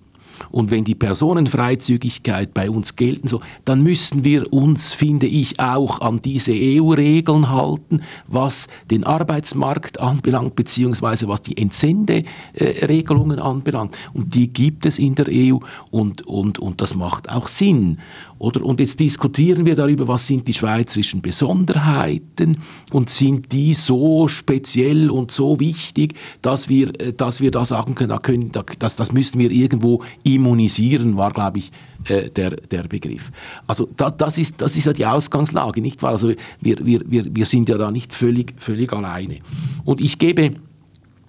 und 0.50 0.70
wenn 0.70 0.84
die 0.84 0.94
Personenfreizügigkeit 0.94 2.52
bei 2.54 2.70
uns 2.70 2.96
gelten 2.96 3.28
soll, 3.28 3.40
dann 3.64 3.82
müssen 3.82 4.24
wir 4.24 4.52
uns, 4.52 4.94
finde 4.94 5.26
ich, 5.26 5.60
auch 5.60 6.00
an 6.00 6.20
diese 6.22 6.52
EU-Regeln 6.52 7.50
halten, 7.50 8.02
was 8.26 8.68
den 8.90 9.04
Arbeitsmarkt 9.04 10.00
anbelangt, 10.00 10.56
beziehungsweise 10.56 11.28
was 11.28 11.42
die 11.42 11.56
Entsenderegelungen 11.56 13.38
anbelangt. 13.38 13.96
Und 14.12 14.34
die 14.34 14.52
gibt 14.52 14.86
es 14.86 14.98
in 14.98 15.14
der 15.14 15.26
EU 15.28 15.58
und, 15.90 16.26
und, 16.26 16.58
und 16.58 16.80
das 16.80 16.94
macht 16.94 17.28
auch 17.28 17.48
Sinn. 17.48 17.98
Oder? 18.40 18.64
Und 18.64 18.80
jetzt 18.80 18.98
diskutieren 18.98 19.66
wir 19.66 19.76
darüber, 19.76 20.08
was 20.08 20.26
sind 20.26 20.48
die 20.48 20.54
schweizerischen 20.54 21.20
Besonderheiten 21.20 22.56
und 22.90 23.10
sind 23.10 23.52
die 23.52 23.74
so 23.74 24.28
speziell 24.28 25.10
und 25.10 25.30
so 25.30 25.60
wichtig, 25.60 26.14
dass 26.40 26.70
wir, 26.70 26.88
äh, 27.00 27.12
dass 27.12 27.40
wir 27.40 27.50
da 27.50 27.66
sagen 27.66 27.94
können, 27.94 28.08
da 28.08 28.18
können 28.18 28.50
das, 28.78 28.96
das 28.96 29.12
müssen 29.12 29.38
wir 29.38 29.50
irgendwo 29.50 30.02
immunisieren, 30.40 31.16
war, 31.16 31.33
glaube 31.33 31.59
ich, 31.59 31.70
äh, 32.05 32.31
der, 32.31 32.50
der 32.50 32.85
Begriff. 32.85 33.31
Also 33.66 33.88
da, 33.96 34.11
das, 34.11 34.38
ist, 34.38 34.61
das 34.61 34.76
ist 34.76 34.87
ja 34.87 34.92
die 34.92 35.07
Ausgangslage, 35.07 35.81
nicht 35.81 36.03
wahr? 36.03 36.12
Also 36.12 36.33
wir, 36.61 36.85
wir, 36.85 37.03
wir, 37.07 37.24
wir 37.35 37.44
sind 37.44 37.68
ja 37.68 37.79
da 37.79 37.90
nicht 37.90 38.14
völlig, 38.14 38.55
völlig 38.59 38.92
alleine. 38.92 39.38
Und 39.85 40.00
ich 40.00 40.18
gebe 40.18 40.57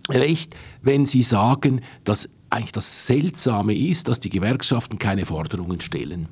recht, 0.10 0.56
wenn 0.82 1.06
Sie 1.06 1.24
sagen, 1.24 1.82
dass 2.04 2.30
eigentlich 2.50 2.72
das 2.72 3.06
Seltsame 3.06 3.76
ist, 3.76 4.08
dass 4.08 4.20
die 4.20 4.30
Gewerkschaften 4.30 4.98
keine 4.98 5.26
Forderungen 5.26 5.80
stellen. 5.82 6.28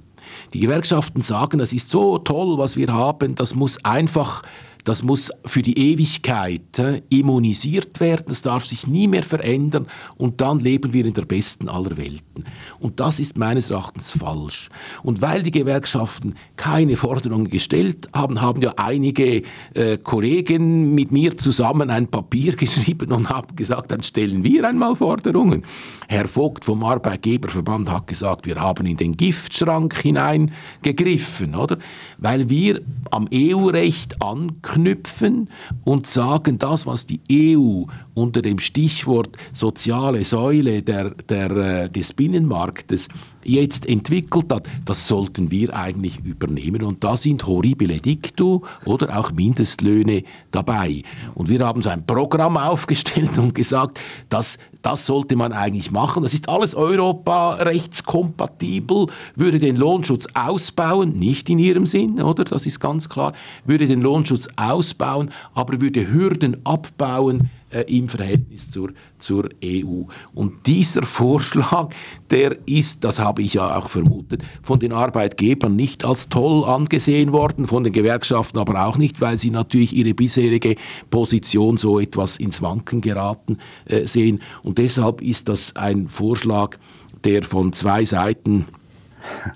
Die 0.53 0.59
Gewerkschaften 0.59 1.21
sagen, 1.21 1.59
das 1.59 1.73
ist 1.73 1.89
so 1.89 2.17
toll, 2.17 2.57
was 2.57 2.75
wir 2.75 2.93
haben, 2.93 3.35
das 3.35 3.55
muss 3.55 3.83
einfach 3.83 4.43
das 4.85 5.03
muss 5.03 5.31
für 5.45 5.61
die 5.61 5.77
Ewigkeit 5.77 6.61
immunisiert 7.09 7.99
werden, 7.99 8.25
das 8.29 8.41
darf 8.41 8.65
sich 8.65 8.87
nie 8.87 9.07
mehr 9.07 9.23
verändern 9.23 9.87
und 10.17 10.41
dann 10.41 10.59
leben 10.59 10.93
wir 10.93 11.05
in 11.05 11.13
der 11.13 11.25
besten 11.25 11.69
aller 11.69 11.95
Welten. 11.97 12.45
Und 12.79 12.99
das 12.99 13.19
ist 13.19 13.37
meines 13.37 13.69
Erachtens 13.69 14.11
falsch. 14.11 14.69
Und 15.03 15.21
weil 15.21 15.43
die 15.43 15.51
Gewerkschaften 15.51 16.35
keine 16.55 16.95
Forderungen 16.95 17.49
gestellt 17.49 18.09
haben, 18.13 18.41
haben 18.41 18.61
ja 18.61 18.73
einige 18.77 19.43
äh, 19.73 19.97
Kollegen 19.97 20.95
mit 20.95 21.11
mir 21.11 21.37
zusammen 21.37 21.89
ein 21.89 22.07
Papier 22.07 22.55
geschrieben 22.57 23.11
und 23.11 23.29
haben 23.29 23.55
gesagt, 23.55 23.91
dann 23.91 24.01
stellen 24.01 24.43
wir 24.43 24.67
einmal 24.67 24.95
Forderungen. 24.95 25.65
Herr 26.07 26.27
Vogt 26.27 26.65
vom 26.65 26.83
Arbeitgeberverband 26.83 27.91
hat 27.91 28.07
gesagt, 28.07 28.47
wir 28.47 28.55
haben 28.55 28.85
in 28.85 28.97
den 28.97 29.15
Giftschrank 29.15 29.95
hineingegriffen, 30.01 31.53
oder? 31.53 31.77
Weil 32.17 32.49
wir 32.49 32.81
am 33.11 33.27
EU-Recht 33.31 34.21
anknüpfen 34.21 34.78
anknüpfen 34.79 35.49
und 35.83 36.07
sagen, 36.07 36.57
das, 36.59 36.85
was 36.85 37.05
die 37.05 37.21
EU 37.31 37.83
unter 38.13 38.41
dem 38.41 38.59
Stichwort 38.59 39.37
soziale 39.53 40.23
Säule 40.23 40.81
der, 40.81 41.11
der, 41.11 41.51
äh, 41.51 41.89
des 41.89 42.13
Binnenmarktes 42.13 43.07
jetzt 43.43 43.87
entwickelt 43.87 44.51
hat, 44.51 44.67
das 44.85 45.07
sollten 45.07 45.51
wir 45.51 45.75
eigentlich 45.75 46.19
übernehmen. 46.23 46.81
Und 46.83 47.03
da 47.03 47.17
sind 47.17 47.45
horribile 47.45 47.97
dictu 47.97 48.61
oder 48.85 49.17
auch 49.17 49.31
Mindestlöhne 49.31 50.23
dabei. 50.51 51.01
Und 51.35 51.49
wir 51.49 51.65
haben 51.65 51.81
so 51.81 51.89
ein 51.89 52.05
Programm 52.05 52.55
aufgestellt 52.57 53.37
und 53.37 53.55
gesagt, 53.55 53.99
das, 54.29 54.57
das 54.81 55.05
sollte 55.05 55.35
man 55.35 55.51
eigentlich 55.53 55.91
machen. 55.91 56.23
Das 56.23 56.33
ist 56.33 56.49
alles 56.49 56.73
europarechtskompatibel, 56.75 59.05
würde 59.35 59.59
den 59.59 59.75
Lohnschutz 59.75 60.25
ausbauen, 60.33 61.19
nicht 61.19 61.49
in 61.49 61.59
ihrem 61.59 61.85
Sinn, 61.85 62.19
oder? 62.21 62.45
Das 62.45 62.65
ist 62.65 62.79
ganz 62.79 63.09
klar, 63.09 63.33
würde 63.65 63.85
den 63.87 64.01
Lohnschutz 64.01 64.47
ausbauen, 64.55 65.31
aber 65.53 65.81
würde 65.81 66.09
Hürden 66.11 66.65
abbauen, 66.65 67.51
äh, 67.69 67.81
im 67.81 68.07
Verhältnis 68.07 68.71
zur, 68.71 68.91
zur 69.17 69.49
EU. 69.63 70.03
Und 70.33 70.65
dieser 70.65 71.03
Vorschlag, 71.03 71.89
der 72.29 72.57
ist, 72.67 73.03
das 73.03 73.19
habe 73.19 73.41
ich 73.41 73.55
ja 73.55 73.77
auch 73.77 73.89
vermutet, 73.89 74.43
von 74.61 74.79
den 74.79 74.91
Arbeitgebern 74.91 75.75
nicht 75.75 76.05
als 76.05 76.29
toll 76.29 76.63
angesehen 76.65 77.31
worden, 77.31 77.67
von 77.67 77.83
den 77.83 77.93
Gewerkschaften 77.93 78.59
aber 78.59 78.85
auch 78.85 78.97
nicht, 78.97 79.21
weil 79.21 79.37
sie 79.37 79.51
natürlich 79.51 79.95
ihre 79.95 80.13
bisherige 80.13 80.75
Position 81.09 81.77
so 81.77 81.99
etwas 81.99 82.37
ins 82.37 82.61
Wanken 82.61 83.01
geraten 83.01 83.57
äh, 83.85 84.07
sehen. 84.07 84.41
Und 84.63 84.77
deshalb 84.77 85.21
ist 85.21 85.49
das 85.49 85.75
ein 85.75 86.07
Vorschlag, 86.07 86.77
der 87.23 87.43
von 87.43 87.73
zwei 87.73 88.05
Seiten 88.05 88.67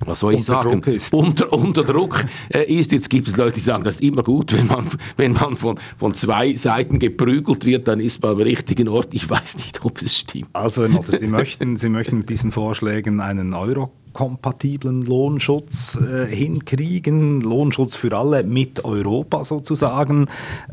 was 0.06 0.20
soll 0.20 0.34
ich 0.34 0.40
unter 0.40 0.64
sagen. 0.64 0.84
Unter, 1.12 1.54
unter 1.54 1.84
Druck 1.84 2.26
äh, 2.50 2.64
ist. 2.64 2.92
Jetzt 2.92 3.10
gibt 3.10 3.28
es 3.28 3.38
Leute, 3.38 3.54
die 3.54 3.60
sagen, 3.60 3.84
das 3.84 3.96
ist 3.96 4.02
immer 4.02 4.24
gut, 4.24 4.54
wenn 4.58 4.68
man, 4.68 4.88
wenn 5.18 5.34
man 5.34 5.56
von, 5.56 5.80
von 5.98 6.14
zwei 6.14 6.56
Seiten 6.56 7.00
geprügelt 7.00 7.66
wird, 7.66 7.88
dann 7.88 8.00
ist 8.00 8.22
man 8.22 8.32
am 8.32 8.42
richtigen 8.42 8.88
Ort. 8.88 9.14
Ich 9.14 9.30
weiß 9.30 9.58
nicht, 9.58 9.84
ob 9.84 10.02
es 10.02 10.18
stimmt. 10.18 10.50
Also, 10.54 10.88
Sie 11.20 11.28
möchten, 11.28 11.78
Sie 11.78 11.90
möchten 11.90 12.20
mit 12.20 12.30
diesen 12.30 12.52
Vorschlägen 12.52 13.20
einen 13.20 13.54
Euro 13.54 13.92
kompatiblen 14.14 15.02
Lohnschutz 15.02 15.98
äh, 15.98 16.28
hinkriegen, 16.28 17.42
Lohnschutz 17.42 17.96
für 17.96 18.16
alle 18.16 18.44
mit 18.44 18.86
Europa 18.86 19.44
sozusagen 19.44 20.28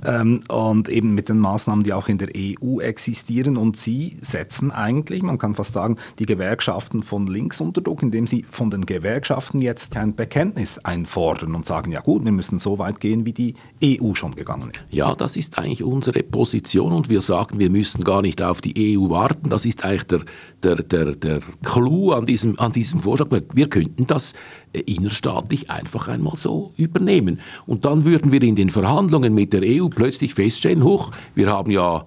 ähm, 0.05 0.43
und 0.49 0.89
eben 0.89 1.15
mit 1.15 1.29
den 1.29 1.39
Maßnahmen, 1.39 1.85
die 1.85 1.93
auch 1.93 2.09
in 2.09 2.19
der 2.19 2.29
EU 2.37 2.81
existieren. 2.81 3.57
Und 3.57 3.77
sie 3.77 4.19
setzen 4.21 4.71
eigentlich, 4.71 5.23
man 5.23 5.39
kann 5.39 5.55
fast 5.55 5.73
sagen, 5.73 5.97
die 6.19 6.27
Gewerkschaften 6.27 7.03
von 7.03 7.27
links 7.27 7.61
unter 7.61 7.81
Druck, 7.81 8.03
indem 8.03 8.27
sie 8.27 8.45
von 8.49 8.71
den 8.71 8.87
Gewerkschaften 8.87 9.61
jetzt 9.61 9.91
kein 9.91 10.15
Bekenntnis 10.15 10.79
einfordern 10.79 11.55
und 11.55 11.67
sagen, 11.67 11.93
ja 11.93 12.01
gut, 12.01 12.25
wir 12.25 12.33
müssen 12.33 12.59
so 12.59 12.79
weit 12.79 13.01
gehen, 13.01 13.25
wie 13.25 13.33
die 13.33 13.55
EU 13.83 14.15
schon 14.15 14.35
gegangen 14.35 14.71
ist. 14.71 14.81
Ja, 14.91 15.15
das 15.15 15.37
ist 15.37 15.59
eigentlich 15.59 15.83
unsere 15.83 16.23
Position 16.23 16.93
und 16.93 17.09
wir 17.09 17.23
sagen, 17.23 17.59
wir 17.59 17.71
müssen 17.71 18.05
gar 18.05 18.23
nicht 18.23 18.43
auf 18.43 18.61
die 18.61 18.97
EU 18.97 19.09
warten. 19.09 19.49
Das 19.49 19.65
ist 19.65 19.85
eigentlich 19.85 20.05
der, 20.05 20.21
der, 20.63 20.77
der, 20.77 21.15
der 21.15 21.41
Clou 21.65 22.13
an 22.13 22.27
diesem, 22.27 22.59
an 22.59 22.73
diesem 22.73 23.01
Vorschlag 23.01 23.30
wir 23.31 23.69
könnten 23.69 24.07
das 24.07 24.35
äh, 24.73 24.81
innerstaatlich 24.81 25.71
einfach 25.71 26.09
einmal 26.09 26.37
so 26.37 26.73
übernehmen. 26.77 27.41
Und 27.67 27.85
dann 27.85 28.05
würden 28.05 28.33
wir 28.33 28.43
in 28.43 28.57
den 28.57 28.71
Verhandlungen 28.71 29.35
mit 29.35 29.53
der 29.53 29.63
EU 29.65 29.89
plötzlich 29.89 30.35
feststellen, 30.35 30.85
hoch, 30.85 31.13
wir 31.35 31.51
haben 31.51 31.71
ja 31.71 32.05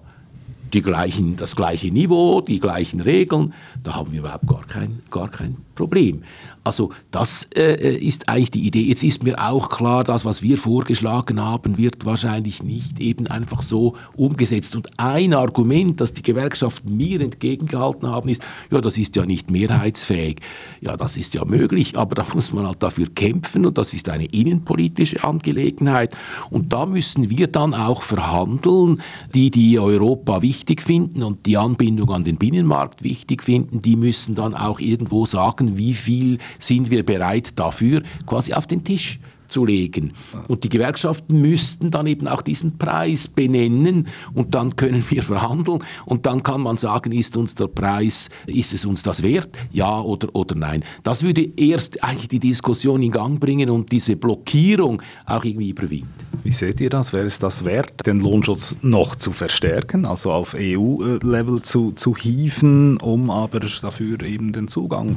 die 0.72 0.82
gleichen, 0.82 1.36
das 1.36 1.54
gleiche 1.54 1.92
Niveau, 1.92 2.40
die 2.40 2.58
gleichen 2.58 3.00
Regeln, 3.00 3.54
da 3.82 3.94
haben 3.94 4.12
wir 4.12 4.20
überhaupt 4.20 4.46
gar 4.46 4.66
kein, 4.66 5.00
gar 5.10 5.30
kein 5.30 5.56
Problem. 5.74 6.22
Also 6.64 6.90
das 7.10 7.46
äh, 7.54 7.74
äh, 7.74 7.96
ist 7.96 8.28
eigentlich 8.28 8.50
die 8.50 8.66
Idee. 8.66 8.82
Jetzt 8.82 9.04
ist 9.04 9.22
mir 9.22 9.38
auch 9.38 9.68
klar, 9.68 10.02
das, 10.02 10.24
was 10.24 10.40
wir 10.40 10.56
vorgeschlagen 10.56 11.38
haben, 11.38 11.76
wird 11.76 12.06
wahrscheinlich 12.06 12.62
nicht 12.62 13.00
eben 13.00 13.26
einfach 13.26 13.60
so 13.60 13.96
umgesetzt. 14.16 14.74
Und 14.74 14.88
ein 14.98 15.34
Argument, 15.34 16.00
das 16.00 16.14
die 16.14 16.22
Gewerkschaften 16.22 16.96
mir 16.96 17.20
entgegengehalten 17.20 18.08
haben, 18.08 18.30
ist, 18.30 18.42
ja, 18.70 18.80
das 18.80 18.96
ist 18.96 19.14
ja 19.14 19.26
nicht 19.26 19.50
mehrheitsfähig. 19.50 20.40
Ja, 20.80 20.96
das 20.96 21.18
ist 21.18 21.34
ja 21.34 21.44
möglich, 21.44 21.98
aber 21.98 22.14
da 22.24 22.26
muss 22.32 22.50
man 22.50 22.66
halt 22.66 22.82
dafür 22.82 23.08
kämpfen 23.14 23.66
und 23.66 23.76
das 23.76 23.92
ist 23.92 24.08
eine 24.08 24.24
innenpolitische 24.24 25.22
Angelegenheit. 25.22 26.16
Und 26.48 26.72
da 26.72 26.86
müssen 26.86 27.28
wir 27.28 27.46
dann 27.46 27.74
auch 27.74 28.00
verhandeln, 28.02 29.02
die, 29.34 29.50
die 29.50 29.78
Europa 29.78 30.40
wichtig 30.40 30.80
finden 30.80 31.22
und 31.22 31.44
die 31.44 31.58
Anbindung 31.58 32.10
an 32.10 32.24
den 32.24 32.36
Binnenmarkt 32.36 33.02
wichtig 33.02 33.42
finden, 33.42 33.80
die 33.82 33.96
müssen 33.96 34.34
dann 34.34 34.54
auch 34.54 34.80
irgendwo 34.80 35.26
sagen, 35.26 35.76
wie 35.76 35.92
viel 35.92 36.38
sind 36.58 36.90
wir 36.90 37.04
bereit 37.04 37.58
dafür 37.58 38.02
quasi 38.26 38.52
auf 38.52 38.66
den 38.66 38.84
Tisch 38.84 39.18
zu 39.48 39.64
legen. 39.64 40.12
Und 40.48 40.64
die 40.64 40.68
Gewerkschaften 40.68 41.40
müssten 41.40 41.90
dann 41.90 42.06
eben 42.06 42.26
auch 42.28 42.42
diesen 42.42 42.76
Preis 42.78 43.28
benennen 43.28 44.08
und 44.34 44.54
dann 44.54 44.76
können 44.76 45.04
wir 45.08 45.22
verhandeln 45.22 45.84
und 46.06 46.26
dann 46.26 46.42
kann 46.42 46.60
man 46.60 46.76
sagen, 46.76 47.12
ist 47.12 47.36
uns 47.36 47.54
der 47.54 47.68
Preis, 47.68 48.28
ist 48.46 48.72
es 48.72 48.84
uns 48.84 49.02
das 49.02 49.22
wert? 49.22 49.56
Ja 49.70 50.00
oder, 50.00 50.34
oder 50.34 50.54
nein. 50.54 50.84
Das 51.02 51.22
würde 51.22 51.48
erst 51.56 52.02
eigentlich 52.02 52.28
die 52.28 52.40
Diskussion 52.40 53.02
in 53.02 53.12
Gang 53.12 53.38
bringen 53.38 53.70
und 53.70 53.92
diese 53.92 54.16
Blockierung 54.16 55.02
auch 55.26 55.44
irgendwie 55.44 55.70
überwinden. 55.70 56.08
Wie 56.42 56.52
seht 56.52 56.80
ihr 56.80 56.90
das? 56.90 57.12
Wäre 57.12 57.26
es 57.26 57.38
das 57.38 57.64
wert, 57.64 58.06
den 58.06 58.20
Lohnschutz 58.20 58.76
noch 58.82 59.14
zu 59.14 59.32
verstärken, 59.32 60.04
also 60.04 60.30
auf 60.32 60.54
EU-Level 60.58 61.62
zu, 61.62 61.92
zu 61.92 62.16
hieven, 62.16 62.98
um 62.98 63.30
aber 63.30 63.60
dafür 63.60 64.20
eben 64.22 64.52
den 64.52 64.68
Zugang 64.68 65.16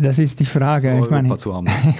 das 0.00 0.18
ist 0.18 0.40
die 0.40 0.44
Frage. 0.44 1.00
Ich 1.02 1.10
meine, 1.10 1.36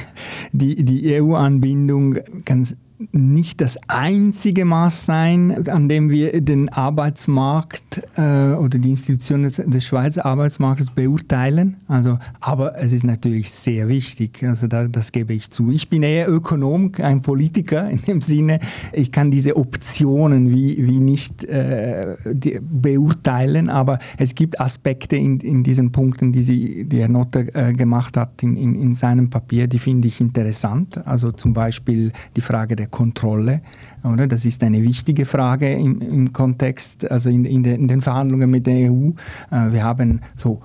die, 0.53 0.85
die 0.85 1.20
EU-Anbindung 1.20 2.18
kann 2.44 2.66
nicht 3.13 3.61
das 3.61 3.79
einzige 3.87 4.65
Maß 4.65 5.07
sein, 5.07 5.69
an 5.69 5.89
dem 5.89 6.11
wir 6.11 6.41
den 6.41 6.69
Arbeitsmarkt 6.69 8.03
äh, 8.17 8.53
oder 8.53 8.79
die 8.79 8.91
Institutionen 8.91 9.45
des, 9.45 9.57
des, 9.57 9.85
Schweizer 9.85 10.27
Arbeitsmarktes 10.27 10.91
beurteilen. 10.91 11.77
Also, 11.87 12.19
aber 12.41 12.77
es 12.79 12.93
ist 12.93 13.05
natürlich 13.05 13.51
sehr 13.51 13.89
wichtig. 13.89 14.43
Also 14.43 14.67
da, 14.67 14.89
das 14.89 15.13
gebe 15.13 15.33
ich 15.33 15.51
zu. 15.51 15.71
Ich 15.71 15.89
bin 15.89 16.03
eher 16.03 16.29
Ökonom, 16.29 16.93
ein 17.01 17.23
Politiker 17.23 17.89
in 17.89 18.03
dem 18.03 18.21
Sinne. 18.21 18.59
Ich 18.93 19.13
kann 19.13 19.31
diese 19.31 19.57
Optionen 19.57 20.51
wie, 20.51 20.85
wie 20.85 20.99
nicht 20.99 21.45
äh, 21.45 22.17
die, 22.25 22.59
beurteilen, 22.61 23.71
aber 23.71 24.01
es 24.17 24.35
gibt 24.35 24.61
Aspekte 24.61 25.17
in, 25.17 25.39
in 25.41 25.63
diesen 25.63 25.93
Punkten, 25.93 26.33
die, 26.33 26.43
sie, 26.43 26.85
die 26.85 27.01
Herr 27.01 27.09
Notter 27.09 27.45
äh, 27.55 27.73
gemacht 27.73 28.17
hat 28.17 28.43
in, 28.43 28.57
in, 28.57 28.75
in 28.75 28.95
seinem 28.95 29.31
Papier, 29.31 29.69
die 29.69 29.79
finde 29.79 30.09
ich 30.09 30.21
interessant. 30.21 31.07
Also 31.07 31.31
zum 31.31 31.53
Beispiel 31.53 32.13
die 32.35 32.41
Frage 32.41 32.75
der 32.75 32.88
Kontrolle. 32.90 33.62
Oder? 34.05 34.27
Das 34.27 34.44
ist 34.44 34.62
eine 34.62 34.83
wichtige 34.83 35.27
Frage 35.27 35.72
im, 35.72 36.01
im 36.01 36.33
Kontext, 36.33 37.11
also 37.11 37.29
in, 37.29 37.44
in, 37.44 37.62
de, 37.62 37.74
in, 37.74 37.88
den 37.88 38.01
Verhandlungen 38.01 38.51
mit 38.51 38.66
der 38.66 38.90
EU. 38.92 39.11
Äh, 39.51 39.72
wir 39.72 39.85
haben 39.85 40.20
so 40.37 40.62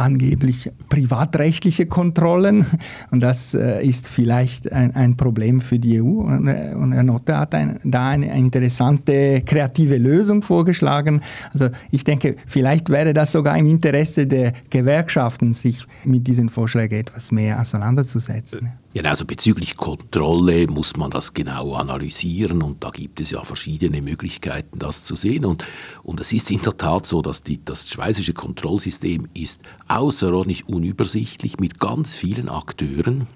angeblich 0.00 0.70
privatrechtliche 0.88 1.86
Kontrollen. 1.86 2.64
Und 3.10 3.20
das 3.20 3.54
äh, 3.54 3.84
ist 3.84 4.08
vielleicht 4.08 4.72
ein, 4.72 4.94
ein, 4.96 5.16
Problem 5.16 5.60
für 5.60 5.78
die 5.78 6.00
EU. 6.00 6.22
Und, 6.22 6.48
äh, 6.48 6.72
und 6.74 6.92
Herr 6.92 7.02
Notte 7.02 7.36
hat 7.36 7.54
ein, 7.54 7.78
da 7.84 8.08
eine, 8.08 8.34
interessante 8.36 9.42
kreative 9.42 9.98
Lösung 9.98 10.42
vorgeschlagen. 10.42 11.20
Also 11.52 11.68
ich 11.90 12.04
denke, 12.04 12.36
vielleicht 12.46 12.88
wäre 12.88 13.12
das 13.12 13.32
sogar 13.32 13.58
im 13.58 13.66
Interesse 13.66 14.26
der 14.26 14.54
Gewerkschaften, 14.70 15.52
sich 15.52 15.86
mit 16.04 16.26
diesen 16.26 16.48
Vorschlägen 16.48 16.98
etwas 16.98 17.30
mehr 17.30 17.60
auseinanderzusetzen. 17.60 18.72
Ja, 18.92 19.04
also 19.04 19.24
bezüglich 19.24 19.76
Kontrolle 19.76 20.66
muss 20.66 20.96
man 20.96 21.12
das 21.12 21.32
genau 21.32 21.74
analysieren 21.74 22.60
und 22.60 22.82
da 22.82 22.90
gibt 22.90 23.20
es 23.20 23.30
ja 23.30 23.44
verschiedene 23.44 24.02
Möglichkeiten, 24.02 24.80
das 24.80 25.04
zu 25.04 25.14
sehen. 25.14 25.44
Und, 25.44 25.64
und 26.02 26.18
es 26.18 26.32
ist 26.32 26.50
in 26.50 26.60
der 26.62 26.76
Tat 26.76 27.06
so, 27.06 27.22
dass 27.22 27.44
die, 27.44 27.64
das 27.64 27.88
schweizerische 27.88 28.32
Kontrollsystem 28.32 29.28
ist 29.32 29.62
außerordentlich 29.86 30.68
unübersichtlich 30.68 31.60
mit 31.60 31.78
ganz 31.78 32.16
vielen 32.16 32.48
Akteuren, 32.48 33.28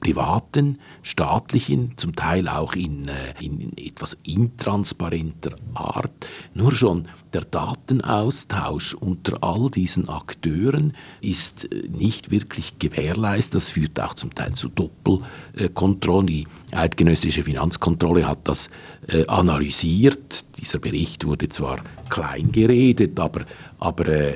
privaten, 0.00 0.78
staatlichen, 1.02 1.94
zum 1.96 2.14
Teil 2.14 2.46
auch 2.46 2.74
in, 2.74 3.08
äh, 3.08 3.32
in 3.40 3.78
etwas 3.78 4.14
intransparenter 4.24 5.56
Art. 5.72 6.12
Nur 6.52 6.74
schon 6.74 7.08
der 7.34 7.42
Datenaustausch 7.42 8.94
unter 8.94 9.42
all 9.42 9.70
diesen 9.70 10.08
Akteuren 10.08 10.94
ist 11.20 11.72
äh, 11.72 11.88
nicht 11.88 12.30
wirklich 12.30 12.78
gewährleistet. 12.78 13.54
Das 13.54 13.70
führt 13.70 14.00
auch 14.00 14.14
zum 14.14 14.34
Teil 14.34 14.52
zu 14.52 14.68
Doppelkontrollen. 14.68 16.26
Die 16.26 16.46
eidgenössische 16.72 17.44
Finanzkontrolle 17.44 18.26
hat 18.26 18.40
das 18.44 18.70
äh, 19.08 19.26
analysiert. 19.26 20.44
Dieser 20.58 20.78
Bericht 20.78 21.24
wurde 21.24 21.48
zwar 21.48 21.82
klein 22.08 22.52
geredet, 22.52 23.18
aber, 23.20 23.44
aber 23.78 24.06
äh, 24.06 24.34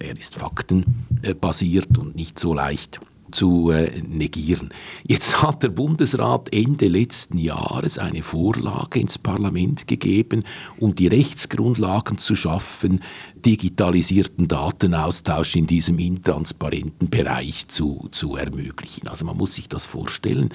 er, 0.00 0.16
ist 0.16 0.34
faktenbasiert 0.34 1.96
und 1.96 2.16
nicht 2.16 2.38
so 2.38 2.54
leicht 2.54 3.00
zu 3.32 3.70
äh, 3.70 4.02
negieren. 4.02 4.72
Jetzt 5.06 5.42
hat 5.42 5.62
der 5.62 5.68
Bundesrat 5.68 6.52
Ende 6.52 6.88
letzten 6.88 7.38
Jahres 7.38 7.98
eine 7.98 8.22
Vorlage 8.22 9.00
ins 9.00 9.18
Parlament 9.18 9.86
gegeben, 9.86 10.44
um 10.78 10.94
die 10.94 11.06
Rechtsgrundlagen 11.06 12.18
zu 12.18 12.34
schaffen, 12.34 13.00
digitalisierten 13.44 14.48
Datenaustausch 14.48 15.56
in 15.56 15.66
diesem 15.66 15.98
intransparenten 15.98 17.08
Bereich 17.08 17.68
zu, 17.68 18.08
zu 18.10 18.36
ermöglichen. 18.36 19.08
Also 19.08 19.24
man 19.24 19.36
muss 19.36 19.54
sich 19.54 19.68
das 19.68 19.84
vorstellen. 19.84 20.50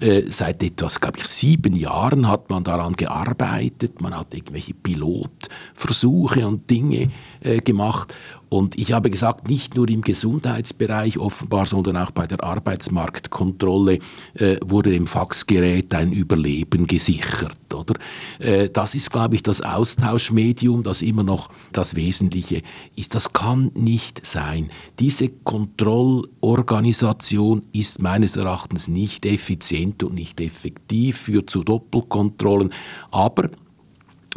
Äh, 0.00 0.22
seit 0.30 0.62
etwas, 0.62 1.00
glaube 1.00 1.18
ich, 1.18 1.26
sieben 1.26 1.74
Jahren 1.74 2.28
hat 2.28 2.50
man 2.50 2.64
daran 2.64 2.94
gearbeitet. 2.94 4.00
Man 4.00 4.16
hat 4.16 4.34
irgendwelche 4.34 4.74
Pilotversuche 4.74 6.46
und 6.46 6.70
Dinge 6.70 7.10
äh, 7.40 7.58
gemacht. 7.58 8.14
Und 8.50 8.76
ich 8.76 8.92
habe 8.92 9.10
gesagt, 9.10 9.48
nicht 9.48 9.74
nur 9.76 9.88
im 9.88 10.02
Gesundheitsbereich 10.02 11.16
offenbar, 11.18 11.64
sondern 11.66 11.96
auch 11.96 12.10
bei 12.10 12.26
der 12.26 12.42
Arbeitsmarktkontrolle 12.42 14.00
äh, 14.34 14.56
wurde 14.64 14.90
dem 14.90 15.06
Faxgerät 15.06 15.94
ein 15.94 16.12
Überleben 16.12 16.88
gesichert. 16.88 17.72
Oder? 17.72 17.94
Äh, 18.40 18.68
das 18.68 18.96
ist, 18.96 19.12
glaube 19.12 19.36
ich, 19.36 19.44
das 19.44 19.60
Austauschmedium, 19.60 20.82
das 20.82 21.00
immer 21.00 21.22
noch 21.22 21.50
das 21.72 21.94
Wesentliche 21.94 22.62
ist. 22.96 23.14
Das 23.14 23.32
kann 23.32 23.70
nicht 23.74 24.26
sein. 24.26 24.72
Diese 24.98 25.28
Kontrollorganisation 25.28 27.62
ist 27.72 28.02
meines 28.02 28.34
Erachtens 28.34 28.88
nicht 28.88 29.26
effizient 29.26 30.02
und 30.02 30.16
nicht 30.16 30.40
effektiv, 30.40 31.18
führt 31.18 31.50
zu 31.50 31.62
Doppelkontrollen. 31.62 32.74
Aber 33.12 33.50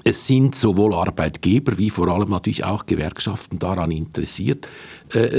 es 0.03 0.27
sind 0.27 0.55
sowohl 0.55 0.93
Arbeitgeber 0.93 1.77
wie 1.77 1.89
vor 1.89 2.07
allem 2.09 2.29
natürlich 2.29 2.63
auch 2.63 2.85
Gewerkschaften 2.85 3.59
daran 3.59 3.91
interessiert, 3.91 4.67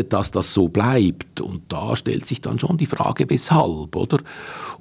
dass 0.08 0.30
das 0.30 0.54
so 0.54 0.68
bleibt. 0.68 1.40
Und 1.40 1.62
da 1.68 1.96
stellt 1.96 2.26
sich 2.26 2.40
dann 2.40 2.58
schon 2.58 2.78
die 2.78 2.86
Frage, 2.86 3.28
weshalb, 3.28 3.96
oder? 3.96 4.20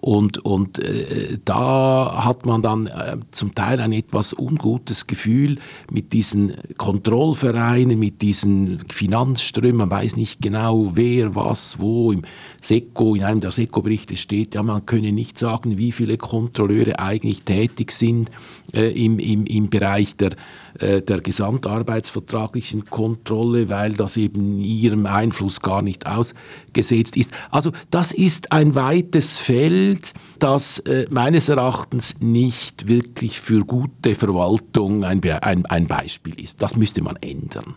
Und, 0.04 0.40
und 0.40 0.80
äh, 0.80 1.38
da 1.46 2.26
hat 2.26 2.46
man 2.46 2.62
dann 2.62 2.88
äh, 2.88 3.16
zum 3.32 3.56
Teil 3.56 3.80
ein 3.80 3.94
etwas 3.94 4.34
ungutes 4.34 5.08
Gefühl 5.08 5.60
mit 5.90 6.12
diesen 6.12 6.56
Kontrollvereinen, 6.78 7.98
mit 7.98 8.22
diesen 8.22 8.84
Finanzströmen. 8.90 9.78
Man 9.78 9.90
weiß 9.90 10.18
nicht 10.18 10.42
genau, 10.42 10.92
wer, 10.96 11.36
was, 11.36 11.80
wo. 11.80 12.12
Im 12.12 12.24
SECO, 12.60 13.16
in 13.16 13.24
einem 13.24 13.40
der 13.40 13.52
SECO-Berichte 13.52 14.18
steht, 14.18 14.56
ja, 14.56 14.64
man 14.64 14.86
könne 14.86 15.14
nicht 15.14 15.40
sagen, 15.40 15.78
wie 15.78 15.94
viele 15.94 16.18
Kontrolleure 16.18 17.00
eigentlich 17.00 17.44
tätig 17.44 17.94
sind 17.94 18.30
äh, 18.74 18.90
im, 18.90 19.20
im, 19.20 19.46
im 19.46 19.70
Bereich 19.70 20.18
der 20.18 20.32
äh, 20.80 21.02
der 21.02 21.20
gesamtarbeitsvertraglichen 21.20 22.86
Kontrolle, 22.86 23.70
weil 23.70 23.94
das 23.94 24.18
eben 24.18 24.60
ihrem 24.60 25.06
Einfluss 25.06 25.62
gar 25.62 25.82
nicht 25.82 26.08
ausgesetzt 26.08 27.16
ist. 27.18 27.32
Also 27.52 27.72
das 27.92 28.12
ist 28.12 28.52
ein 28.52 28.76
weites 28.76 29.40
Feld, 29.40 30.14
das 30.40 30.80
äh, 30.80 31.08
meines 31.10 31.50
Erachtens 31.50 32.16
nicht 32.20 32.88
wirklich 32.88 33.40
für 33.40 33.66
gute 33.66 34.16
Verwaltung 34.16 35.04
ein, 35.04 35.22
ein, 35.24 35.66
ein 35.66 35.88
Beispiel 35.88 36.40
ist. 36.42 36.62
Das 36.62 36.76
müsste 36.76 37.02
man 37.02 37.16
ändern. 37.18 37.76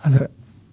Also 0.00 0.26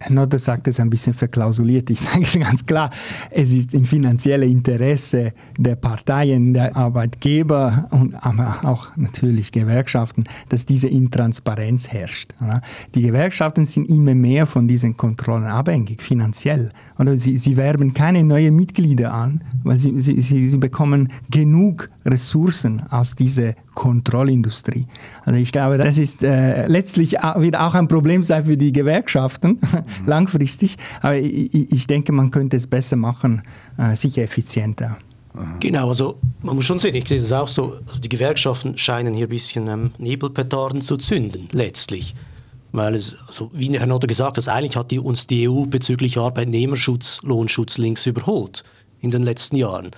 Notter 0.09 0.39
sagt 0.39 0.67
es 0.67 0.79
ein 0.79 0.89
bisschen 0.89 1.13
verklausuliert. 1.13 1.89
Ich 1.89 2.01
sage 2.01 2.21
es 2.23 2.37
ganz 2.39 2.65
klar. 2.65 2.91
Es 3.31 3.51
ist 3.51 3.73
im 3.73 3.85
finanziellen 3.85 4.49
Interesse 4.49 5.33
der 5.57 5.75
Parteien, 5.75 6.53
der 6.53 6.75
Arbeitgeber 6.75 7.87
und 7.91 8.15
aber 8.15 8.59
auch 8.63 8.95
natürlich 8.95 9.51
Gewerkschaften, 9.51 10.25
dass 10.49 10.65
diese 10.65 10.87
Intransparenz 10.87 11.87
herrscht. 11.87 12.33
Die 12.93 13.01
Gewerkschaften 13.01 13.65
sind 13.65 13.89
immer 13.89 14.15
mehr 14.15 14.45
von 14.45 14.67
diesen 14.67 14.97
Kontrollen 14.97 15.45
abhängig, 15.45 16.01
finanziell. 16.01 16.71
Oder 16.97 17.17
sie, 17.17 17.37
sie 17.37 17.57
werben 17.57 17.93
keine 17.93 18.23
neuen 18.23 18.55
Mitglieder 18.55 19.13
an, 19.13 19.41
weil 19.63 19.77
sie, 19.77 19.99
sie, 19.99 20.21
sie 20.21 20.57
bekommen 20.57 21.11
genug 21.29 21.89
Ressourcen 22.05 22.83
aus 22.89 23.15
dieser 23.15 23.53
Kontrollindustrie. 23.73 24.87
Also 25.25 25.39
ich 25.39 25.51
glaube, 25.51 25.77
das 25.77 25.97
ist 25.97 26.23
äh, 26.23 26.67
letztlich 26.67 27.13
wird 27.13 27.57
auch 27.57 27.73
ein 27.73 27.87
Problem 27.87 28.23
sein 28.23 28.45
für 28.45 28.57
die 28.57 28.71
Gewerkschaften 28.71 29.59
mhm. 29.61 29.83
langfristig. 30.05 30.77
Aber 31.01 31.17
ich, 31.17 31.71
ich, 31.71 31.87
denke, 31.87 32.11
man 32.11 32.31
könnte 32.31 32.57
es 32.57 32.67
besser 32.67 32.95
machen, 32.95 33.41
äh, 33.77 33.95
sicher 33.95 34.23
effizienter. 34.23 34.97
Genau, 35.59 35.89
also 35.89 36.17
man 36.43 36.55
muss 36.55 36.65
schon 36.65 36.79
sehen, 36.79 36.95
ich 36.95 37.07
sehe 37.07 37.19
das 37.19 37.33
auch 37.33 37.49
so, 37.49 37.77
also 37.85 37.99
die 37.99 38.07
Gewerkschaften 38.07 38.77
scheinen 38.77 39.13
hier 39.13 39.27
ein 39.27 39.29
bisschen 39.29 39.67
ähm, 39.67 39.91
Nebelpetarden 39.97 40.81
zu 40.81 40.95
zünden, 40.95 41.49
letztlich. 41.51 42.15
Weil 42.75 42.95
es, 42.95 43.17
also 43.27 43.49
wie 43.53 43.77
Herr 43.79 43.87
Notter 43.87 44.07
gesagt 44.07 44.37
hat, 44.37 44.47
eigentlich 44.49 44.75
hat 44.75 44.91
die, 44.91 44.99
uns 44.99 45.27
die 45.27 45.47
EU 45.47 45.63
bezüglich 45.65 46.17
Arbeitnehmerschutz, 46.17 47.21
Lohnschutz 47.23 47.77
links 47.77 48.05
überholt 48.05 48.63
in 48.99 49.11
den 49.11 49.23
letzten 49.23 49.55
Jahren. 49.55 49.91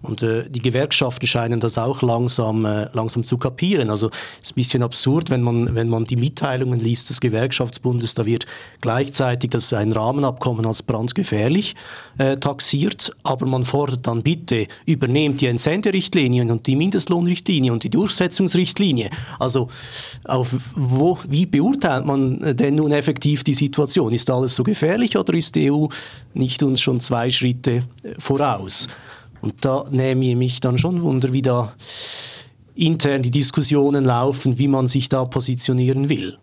Und 0.00 0.22
äh, 0.22 0.48
die 0.48 0.62
Gewerkschaften 0.62 1.26
scheinen 1.26 1.58
das 1.58 1.76
auch 1.76 2.02
langsam, 2.02 2.64
äh, 2.64 2.88
langsam 2.92 3.24
zu 3.24 3.36
kapieren. 3.36 3.90
Also 3.90 4.10
es 4.40 4.48
ist 4.48 4.52
ein 4.52 4.54
bisschen 4.54 4.82
absurd, 4.84 5.28
wenn 5.28 5.42
man, 5.42 5.74
wenn 5.74 5.88
man 5.88 6.04
die 6.04 6.14
Mitteilungen 6.14 6.78
liest 6.78 7.10
des 7.10 7.20
Gewerkschaftsbundes, 7.20 8.14
da 8.14 8.24
wird 8.24 8.46
gleichzeitig 8.80 9.50
das 9.50 9.72
ein 9.72 9.92
Rahmenabkommen 9.92 10.66
als 10.66 10.84
brandgefährlich 10.84 11.74
äh, 12.18 12.36
taxiert, 12.36 13.12
aber 13.24 13.46
man 13.46 13.64
fordert 13.64 14.06
dann 14.06 14.22
bitte, 14.22 14.68
übernehmt 14.86 15.40
die 15.40 15.46
Entsenderichtlinien 15.46 16.52
und 16.52 16.68
die 16.68 16.76
Mindestlohnrichtlinie 16.76 17.72
und 17.72 17.82
die 17.82 17.90
Durchsetzungsrichtlinie. 17.90 19.10
Also 19.40 19.68
auf 20.24 20.54
wo, 20.76 21.18
wie 21.28 21.46
beurteilt 21.46 22.04
man 22.04 22.56
denn 22.56 22.76
nun 22.76 22.92
effektiv 22.92 23.42
die 23.42 23.54
Situation? 23.54 24.12
Ist 24.12 24.30
alles 24.30 24.54
so 24.54 24.62
gefährlich 24.62 25.16
oder 25.16 25.34
ist 25.34 25.56
die 25.56 25.72
EU 25.72 25.86
nicht 26.34 26.62
uns 26.62 26.80
schon 26.80 27.00
zwei 27.00 27.32
Schritte 27.32 27.82
äh, 28.04 28.14
voraus? 28.18 28.86
Und 29.40 29.64
da 29.64 29.84
nehme 29.90 30.24
ich 30.24 30.36
mich 30.36 30.60
dann 30.60 30.78
schon 30.78 31.02
Wunder, 31.02 31.32
wie 31.32 31.42
da 31.42 31.72
intern 32.74 33.22
die 33.22 33.30
Diskussionen 33.30 34.04
laufen, 34.04 34.58
wie 34.58 34.68
man 34.68 34.86
sich 34.86 35.08
da 35.08 35.24
positionieren 35.24 36.08
will. 36.08 36.38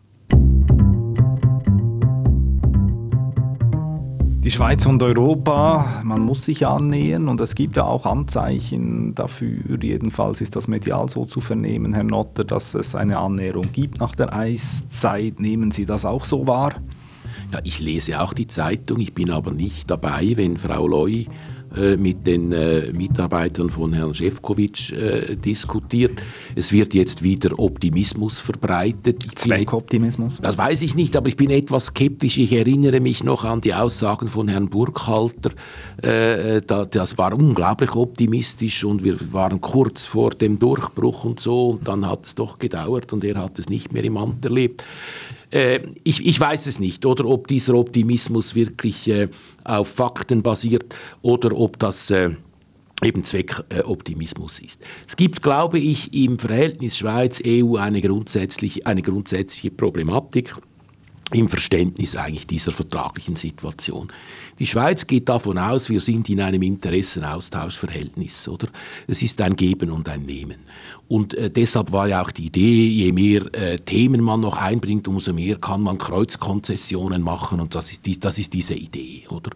Die 4.46 4.52
Schweiz 4.52 4.86
und 4.86 5.02
Europa, 5.02 6.04
man 6.04 6.22
muss 6.22 6.46
sich 6.46 6.68
annähern 6.68 7.30
und 7.30 7.42
es 7.42 7.56
gibt 7.56 7.78
ja 7.78 7.86
auch 7.86 8.06
Anzeichen 8.06 9.16
dafür, 9.16 9.82
jedenfalls 9.82 10.40
ist 10.40 10.56
das 10.56 10.68
medial 10.68 11.10
so 11.10 11.26
zu 11.26 11.42
vernehmen, 11.42 11.96
Herr 11.96 12.04
Notter, 12.04 12.44
dass 12.44 12.76
es 12.76 12.94
eine 12.94 13.18
Annäherung 13.18 13.72
gibt 13.72 14.00
nach 14.00 14.14
der 14.14 14.36
Eiszeit. 14.36 15.40
Nehmen 15.40 15.72
Sie 15.72 15.88
das 15.88 16.06
auch 16.06 16.26
so 16.26 16.46
wahr? 16.46 16.76
Ja, 17.52 17.60
ich 17.64 17.80
lese 17.80 18.22
auch 18.22 18.34
die 18.34 18.46
Zeitung, 18.46 19.00
ich 19.00 19.16
bin 19.16 19.32
aber 19.32 19.50
nicht 19.50 19.90
dabei, 19.90 20.34
wenn 20.36 20.60
Frau 20.60 20.88
Loy 20.88 21.26
mit 21.98 22.26
den 22.26 22.52
äh, 22.52 22.92
Mitarbeitern 22.94 23.70
von 23.70 23.94
Herrn 23.94 24.16
Schäfkowitsch 24.16 24.92
äh, 24.92 25.36
diskutiert. 25.36 26.22
Es 26.56 26.72
wird 26.72 26.94
jetzt 26.94 27.24
wieder 27.24 27.58
Optimismus 27.60 28.40
verbreitet. 28.40 29.26
Zweckoptimismus? 29.36 30.40
Das 30.42 30.58
weiß 30.58 30.82
ich 30.82 30.96
nicht, 30.96 31.16
aber 31.16 31.28
ich 31.28 31.38
bin 31.38 31.50
etwas 31.50 31.88
skeptisch. 31.88 32.38
Ich 32.38 32.52
erinnere 32.52 33.00
mich 33.00 33.24
noch 33.24 33.44
an 33.44 33.62
die 33.62 33.74
Aussagen 33.74 34.28
von 34.28 34.48
Herrn 34.48 34.70
Burkhalter. 34.70 35.52
Äh, 36.02 36.62
da, 36.66 36.86
das 36.86 37.18
war 37.18 37.34
unglaublich 37.34 37.96
optimistisch 37.96 38.84
und 38.84 39.04
wir 39.04 39.18
waren 39.34 39.62
kurz 39.62 40.06
vor 40.06 40.32
dem 40.32 40.60
Durchbruch 40.60 41.26
und 41.26 41.40
so 41.40 41.70
und 41.72 41.88
dann 41.88 42.08
hat 42.08 42.26
es 42.26 42.36
doch 42.36 42.60
gedauert 42.60 43.14
und 43.14 43.24
er 43.24 43.36
hat 43.42 43.60
es 43.60 43.70
nicht 43.70 43.94
mehr 43.94 44.04
im 44.04 44.18
Amt 44.18 44.46
erlebt. 44.46 44.84
Äh, 45.56 45.80
ich, 46.04 46.26
ich, 46.26 46.38
weiß 46.38 46.68
es 46.68 46.80
nicht, 46.80 47.06
oder 47.06 47.26
ob 47.26 47.48
dieser 47.48 47.76
Optimismus 47.76 48.56
wirklich 48.56 49.08
äh, 49.08 49.30
auf 49.64 49.88
Fakten 49.88 50.44
basiert 50.44 50.94
oder 51.22 51.56
ob 51.56 51.80
das 51.80 52.12
äh, 52.12 52.32
eben 53.02 53.24
Zweckoptimismus 53.24 54.60
ist. 54.60 54.82
Es 55.08 55.16
gibt, 55.16 55.42
glaube 55.42 55.80
ich, 55.80 56.14
im 56.14 56.40
Verhältnis 56.40 56.98
Schweiz-EU 56.98 57.78
eine 57.78 58.02
grundsätzliche, 58.02 58.86
eine 58.86 59.02
grundsätzliche 59.02 59.72
Problematik 59.72 60.56
im 61.32 61.50
Verständnis 61.50 62.16
eigentlich 62.16 62.48
dieser 62.48 62.72
vertraglichen 62.72 63.36
Situation. 63.36 64.12
Die 64.60 64.68
Schweiz 64.68 65.08
geht 65.08 65.28
davon 65.28 65.58
aus, 65.58 65.90
wir 65.90 66.00
sind 66.00 66.30
in 66.30 66.40
einem 66.40 66.62
Interessenaustauschverhältnis, 66.62 68.48
oder? 68.48 68.68
Es 69.08 69.24
ist 69.24 69.42
ein 69.42 69.56
Geben 69.56 69.90
und 69.90 70.08
ein 70.08 70.24
Nehmen. 70.24 70.58
Und 71.08 71.36
äh, 71.36 71.52
deshalb 71.52 71.92
war 71.92 72.08
ja 72.08 72.22
auch 72.22 72.32
die 72.32 72.48
Idee, 72.48 72.88
je 72.88 73.12
mehr 73.12 73.54
äh, 73.54 73.78
Themen 73.78 74.22
man 74.22 74.42
noch 74.42 74.58
einbringt, 74.58 75.08
umso 75.08 75.34
mehr 75.34 75.58
kann 75.58 75.82
man 75.82 76.00
Kreuzkonzessionen 76.00 77.22
machen 77.22 77.60
und 77.60 77.76
das 77.76 77.92
ist, 77.92 78.06
die, 78.06 78.20
das 78.20 78.40
ist 78.40 78.54
diese 78.54 78.74
Idee, 78.74 79.24
oder? 79.30 79.52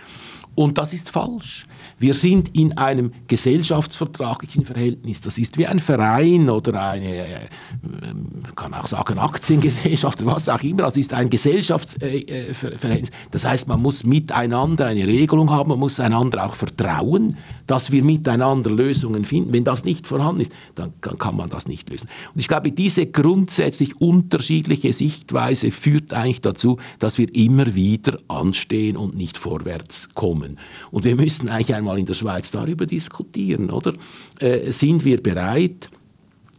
Und 0.54 0.78
das 0.78 0.92
ist 0.92 1.10
falsch. 1.10 1.66
Wir 1.98 2.14
sind 2.14 2.54
in 2.54 2.76
einem 2.78 3.12
gesellschaftsvertraglichen 3.28 4.64
Verhältnis. 4.64 5.20
Das 5.20 5.38
ist 5.38 5.58
wie 5.58 5.66
ein 5.66 5.80
Verein 5.80 6.48
oder 6.50 6.90
eine, 6.90 7.26
äh, 7.26 7.48
man 7.82 8.54
kann 8.54 8.74
auch 8.74 8.86
sagen 8.86 9.18
Aktiengesellschaft, 9.18 10.24
was 10.26 10.48
auch 10.48 10.62
immer. 10.62 10.82
Das 10.82 10.96
ist 10.96 11.12
ein 11.12 11.30
Gesellschaftsverhältnis. 11.30 13.10
Das 13.30 13.44
heißt, 13.44 13.68
man 13.68 13.82
muss 13.82 14.04
miteinander 14.04 14.86
eine 14.86 15.06
Regelung 15.06 15.50
haben, 15.50 15.70
man 15.70 15.78
muss 15.78 15.98
einander 15.98 16.46
auch 16.46 16.56
vertrauen, 16.56 17.36
dass 17.66 17.92
wir 17.92 18.02
miteinander 18.02 18.70
Lösungen 18.70 19.24
finden. 19.24 19.52
Wenn 19.52 19.64
das 19.64 19.84
nicht 19.84 20.06
vorhanden 20.06 20.42
ist, 20.42 20.52
dann, 20.74 20.92
dann 21.00 21.18
kann 21.18 21.36
man 21.36 21.50
das 21.50 21.66
nicht 21.66 21.90
lösen. 21.90 22.08
Und 22.34 22.40
ich 22.40 22.48
glaube, 22.48 22.72
diese 22.72 23.06
grundsätzlich 23.06 24.00
unterschiedliche 24.00 24.92
Sichtweise 24.92 25.70
führt 25.70 26.12
eigentlich 26.12 26.40
dazu, 26.40 26.78
dass 26.98 27.18
wir 27.18 27.34
immer 27.34 27.74
wieder 27.74 28.18
anstehen 28.28 28.96
und 28.96 29.16
nicht 29.16 29.38
vorwärts 29.38 30.08
kommen. 30.14 30.58
Und 30.90 31.04
wir 31.04 31.16
müssen 31.16 31.48
eigentlich 31.48 31.74
einmal 31.74 31.98
in 31.98 32.06
der 32.06 32.14
Schweiz 32.14 32.50
darüber 32.50 32.86
diskutieren, 32.86 33.70
oder? 33.70 33.94
Äh, 34.40 34.72
sind 34.72 35.04
wir 35.04 35.22
bereit, 35.22 35.90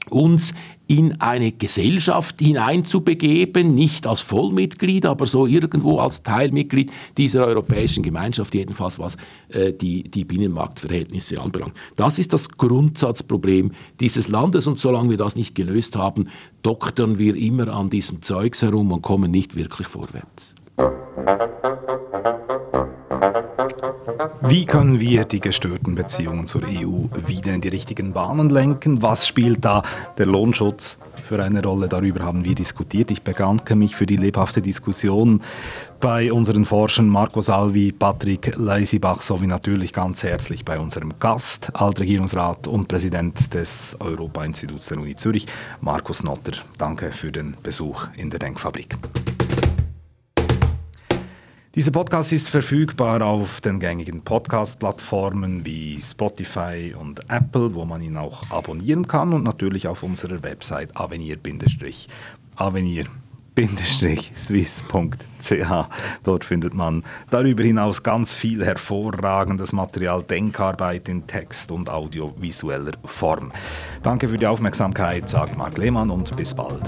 uns 0.10 0.54
in 0.88 1.20
eine 1.20 1.52
Gesellschaft 1.52 2.40
hineinzubegeben, 2.40 3.74
nicht 3.74 4.06
als 4.06 4.22
Vollmitglied, 4.22 5.06
aber 5.06 5.26
so 5.26 5.48
irgendwo 5.48 6.00
als 6.00 6.24
Teilmitglied 6.24 6.92
dieser 7.18 7.46
europäischen 7.46 8.04
Gemeinschaft, 8.04 8.54
jedenfalls 8.54 9.00
was 9.00 9.18
äh, 9.50 9.74
die, 9.74 10.04
die 10.04 10.26
Binnenmarktverhältnisse 10.26 11.42
anbelangt. 11.42 11.74
Das 11.96 12.20
ist 12.20 12.34
das 12.34 12.50
Grundsatzproblem 12.50 13.72
dieses 14.00 14.28
Landes 14.28 14.68
und 14.68 14.78
solange 14.78 15.10
wir 15.10 15.18
das 15.18 15.36
nicht 15.36 15.56
gelöst 15.56 15.96
haben, 15.96 16.28
doktern 16.62 17.18
wir 17.18 17.36
immer 17.36 17.68
an 17.70 17.90
diesem 17.90 18.22
Zeugs 18.22 18.62
herum 18.62 18.92
und 18.92 19.02
kommen 19.02 19.32
nicht 19.32 19.56
wirklich 19.56 19.88
vorwärts. 19.88 20.56
Wie 24.48 24.66
können 24.66 25.00
wir 25.00 25.26
die 25.26 25.40
gestörten 25.40 25.96
Beziehungen 25.96 26.46
zur 26.46 26.64
EU 26.66 27.06
wieder 27.26 27.52
in 27.52 27.62
die 27.62 27.70
richtigen 27.70 28.14
Bahnen 28.14 28.52
lenken? 28.52 29.02
Was 29.02 29.28
spielt 29.28 29.66
da 29.66 29.82
der 30.20 30.28
Lohnschutz 30.28 31.00
für 31.28 31.44
eine 31.44 31.64
Rolle? 31.64 31.88
Darüber 31.88 32.24
haben 32.24 32.46
wir 32.46 32.54
diskutiert. 32.54 33.10
Ich 33.10 33.24
bedanke 33.24 33.76
mich 33.76 33.96
für 33.96 34.06
die 34.06 34.18
lebhafte 34.18 34.62
Diskussion 34.62 35.42
bei 36.00 36.32
unseren 36.32 36.66
Forschern 36.66 37.08
Marco 37.08 37.42
Salvi, 37.42 37.92
Patrick 37.92 38.54
Leisibach 38.56 39.24
sowie 39.24 39.48
natürlich 39.48 39.94
ganz 39.94 40.22
herzlich 40.22 40.64
bei 40.64 40.78
unserem 40.78 41.14
Gast, 41.20 41.72
Altregierungsrat 41.74 42.68
und 42.68 42.88
Präsident 42.88 43.52
des 43.54 43.98
Europa-Instituts 44.00 44.88
der 44.88 45.00
Uni 45.00 45.16
Zürich, 45.16 45.48
Markus 45.82 46.24
Notter. 46.24 46.54
Danke 46.78 47.12
für 47.12 47.32
den 47.32 47.58
Besuch 47.64 48.08
in 48.16 48.30
der 48.30 48.38
Denkfabrik. 48.38 48.96
Dieser 51.76 51.92
Podcast 51.92 52.32
ist 52.32 52.48
verfügbar 52.48 53.22
auf 53.22 53.60
den 53.60 53.82
gängigen 53.82 54.22
Podcast-Plattformen 54.22 55.66
wie 55.66 56.02
Spotify 56.02 56.96
und 56.98 57.30
Apple, 57.30 57.76
wo 57.76 57.84
man 57.84 58.02
ihn 58.02 58.16
auch 58.16 58.50
abonnieren 58.50 59.10
kann 59.10 59.34
und 59.34 59.44
natürlich 59.44 59.86
auf 59.86 60.02
unserer 60.02 60.42
Website 60.42 60.96
avenir-avenir 60.96 63.04
swiss.ch. 64.38 65.90
Dort 66.24 66.46
findet 66.46 66.74
man 66.74 67.04
darüber 67.30 67.64
hinaus 67.64 68.04
ganz 68.04 68.32
viel 68.32 68.64
hervorragendes 68.64 69.74
Material, 69.74 70.24
Denkarbeit 70.24 71.10
in 71.10 71.28
Text 71.28 71.72
und 71.72 71.90
audiovisueller 71.90 72.94
Form. 73.04 73.52
Danke 74.02 74.30
für 74.30 74.38
die 74.38 74.48
Aufmerksamkeit, 74.48 75.30
sagt 75.30 75.58
Marc 75.58 75.78
Lehmann 75.78 76.10
und 76.10 76.38
bis 76.38 76.54
bald. 76.54 76.84